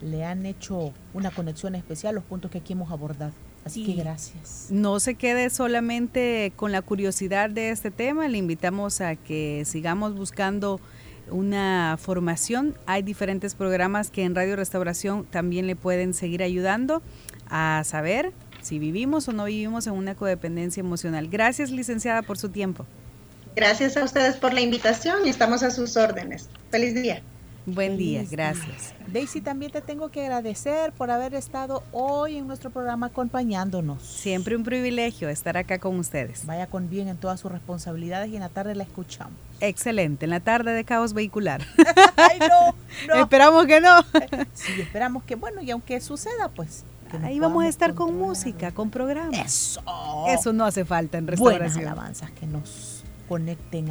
le 0.00 0.24
han 0.24 0.46
hecho 0.46 0.92
una 1.12 1.30
conexión 1.30 1.74
especial 1.74 2.14
los 2.14 2.24
puntos 2.24 2.50
que 2.50 2.58
aquí 2.58 2.74
hemos 2.74 2.92
abordado. 2.92 3.32
Así 3.64 3.84
que 3.84 3.94
gracias. 3.94 4.68
No 4.70 5.00
se 5.00 5.16
quede 5.16 5.50
solamente 5.50 6.52
con 6.56 6.72
la 6.72 6.80
curiosidad 6.80 7.50
de 7.50 7.70
este 7.70 7.90
tema, 7.90 8.28
le 8.28 8.38
invitamos 8.38 9.00
a 9.00 9.16
que 9.16 9.64
sigamos 9.66 10.14
buscando 10.14 10.80
una 11.30 11.98
formación. 12.00 12.74
Hay 12.86 13.02
diferentes 13.02 13.54
programas 13.54 14.10
que 14.10 14.24
en 14.24 14.34
Radio 14.34 14.56
Restauración 14.56 15.24
también 15.24 15.66
le 15.66 15.76
pueden 15.76 16.14
seguir 16.14 16.42
ayudando 16.42 17.02
a 17.50 17.82
saber 17.84 18.32
si 18.68 18.78
vivimos 18.78 19.26
o 19.28 19.32
no 19.32 19.46
vivimos 19.46 19.86
en 19.86 19.94
una 19.94 20.14
codependencia 20.14 20.80
emocional. 20.82 21.28
Gracias, 21.28 21.70
licenciada, 21.70 22.20
por 22.20 22.36
su 22.36 22.50
tiempo. 22.50 22.84
Gracias 23.56 23.96
a 23.96 24.04
ustedes 24.04 24.36
por 24.36 24.52
la 24.52 24.60
invitación 24.60 25.24
y 25.24 25.30
estamos 25.30 25.62
a 25.62 25.70
sus 25.70 25.96
órdenes. 25.96 26.50
Feliz 26.70 26.94
día. 26.94 27.22
Buen 27.64 27.96
día, 27.96 28.24
gracias. 28.30 28.94
Daisy, 29.06 29.40
también 29.40 29.72
te 29.72 29.80
tengo 29.80 30.10
que 30.10 30.22
agradecer 30.22 30.92
por 30.92 31.10
haber 31.10 31.34
estado 31.34 31.82
hoy 31.92 32.36
en 32.36 32.46
nuestro 32.46 32.70
programa 32.70 33.06
acompañándonos. 33.06 34.02
Siempre 34.02 34.54
un 34.54 34.64
privilegio 34.64 35.28
estar 35.28 35.56
acá 35.56 35.78
con 35.78 35.98
ustedes. 35.98 36.46
Vaya 36.46 36.66
con 36.66 36.88
bien 36.88 37.08
en 37.08 37.16
todas 37.16 37.40
sus 37.40 37.50
responsabilidades 37.50 38.30
y 38.30 38.36
en 38.36 38.40
la 38.40 38.48
tarde 38.48 38.74
la 38.74 38.84
escuchamos. 38.84 39.34
Excelente, 39.60 40.26
en 40.26 40.30
la 40.30 40.40
tarde 40.40 40.72
de 40.72 40.84
caos 40.84 41.14
vehicular. 41.14 41.62
Ay, 42.16 42.38
no, 42.38 42.74
Esperamos 43.20 43.66
que 43.66 43.80
no. 43.80 44.02
sí, 44.54 44.80
esperamos 44.80 45.24
que, 45.24 45.34
bueno, 45.34 45.62
y 45.62 45.70
aunque 45.70 46.00
suceda, 46.00 46.48
pues 46.54 46.84
Ahí 47.22 47.38
vamos 47.38 47.64
a 47.64 47.68
estar 47.68 47.94
con 47.94 48.16
música, 48.16 48.72
con 48.72 48.90
programas. 48.90 49.38
Eso. 49.38 49.82
Eso 50.28 50.52
no 50.52 50.64
hace 50.64 50.84
falta 50.84 51.18
en 51.18 51.26
restauración. 51.26 51.72
Buenas 51.72 51.76
alabanzas 51.76 52.30
que 52.32 52.46
nos 52.46 53.04
conecten 53.28 53.88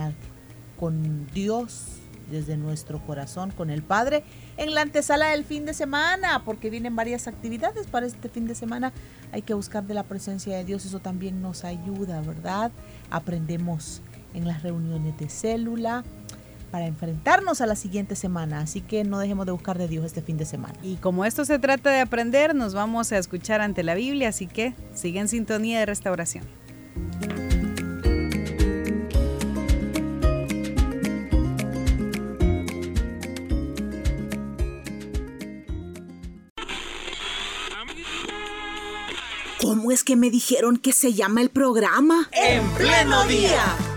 con 0.79 1.27
Dios 1.27 1.97
desde 2.29 2.57
nuestro 2.57 2.99
corazón, 2.99 3.51
con 3.51 3.69
el 3.69 3.83
Padre, 3.83 4.23
en 4.57 4.73
la 4.73 4.81
antesala 4.81 5.29
del 5.29 5.45
fin 5.45 5.65
de 5.65 5.73
semana, 5.73 6.43
porque 6.43 6.69
vienen 6.69 6.95
varias 6.95 7.27
actividades 7.27 7.87
para 7.87 8.05
este 8.05 8.29
fin 8.29 8.47
de 8.47 8.55
semana. 8.55 8.91
Hay 9.31 9.41
que 9.41 9.53
buscar 9.53 9.85
de 9.85 9.93
la 9.93 10.03
presencia 10.03 10.55
de 10.57 10.63
Dios, 10.63 10.85
eso 10.85 10.99
también 10.99 11.41
nos 11.41 11.63
ayuda, 11.63 12.21
¿verdad? 12.21 12.71
Aprendemos 13.09 14.01
en 14.33 14.45
las 14.45 14.61
reuniones 14.61 15.17
de 15.17 15.29
célula, 15.29 16.03
para 16.71 16.85
enfrentarnos 16.85 17.61
a 17.61 17.65
la 17.65 17.75
siguiente 17.75 18.15
semana. 18.15 18.59
Así 18.59 18.81
que 18.81 19.03
no 19.03 19.19
dejemos 19.19 19.45
de 19.45 19.51
buscar 19.51 19.77
de 19.77 19.87
Dios 19.87 20.05
este 20.05 20.21
fin 20.21 20.37
de 20.37 20.45
semana. 20.45 20.75
Y 20.83 20.95
como 20.97 21.25
esto 21.25 21.45
se 21.45 21.59
trata 21.59 21.89
de 21.89 21.99
aprender, 21.99 22.55
nos 22.55 22.73
vamos 22.73 23.11
a 23.11 23.17
escuchar 23.17 23.61
ante 23.61 23.83
la 23.83 23.95
Biblia, 23.95 24.29
así 24.29 24.47
que 24.47 24.73
sigue 24.93 25.19
en 25.19 25.27
sintonía 25.27 25.79
de 25.79 25.85
restauración. 25.85 26.45
¿Cómo 39.61 39.91
es 39.91 40.03
que 40.03 40.15
me 40.15 40.29
dijeron 40.29 40.77
que 40.77 40.93
se 40.93 41.13
llama 41.13 41.41
el 41.41 41.49
programa? 41.49 42.29
En 42.31 42.65
pleno 42.71 43.25
día 43.25 43.96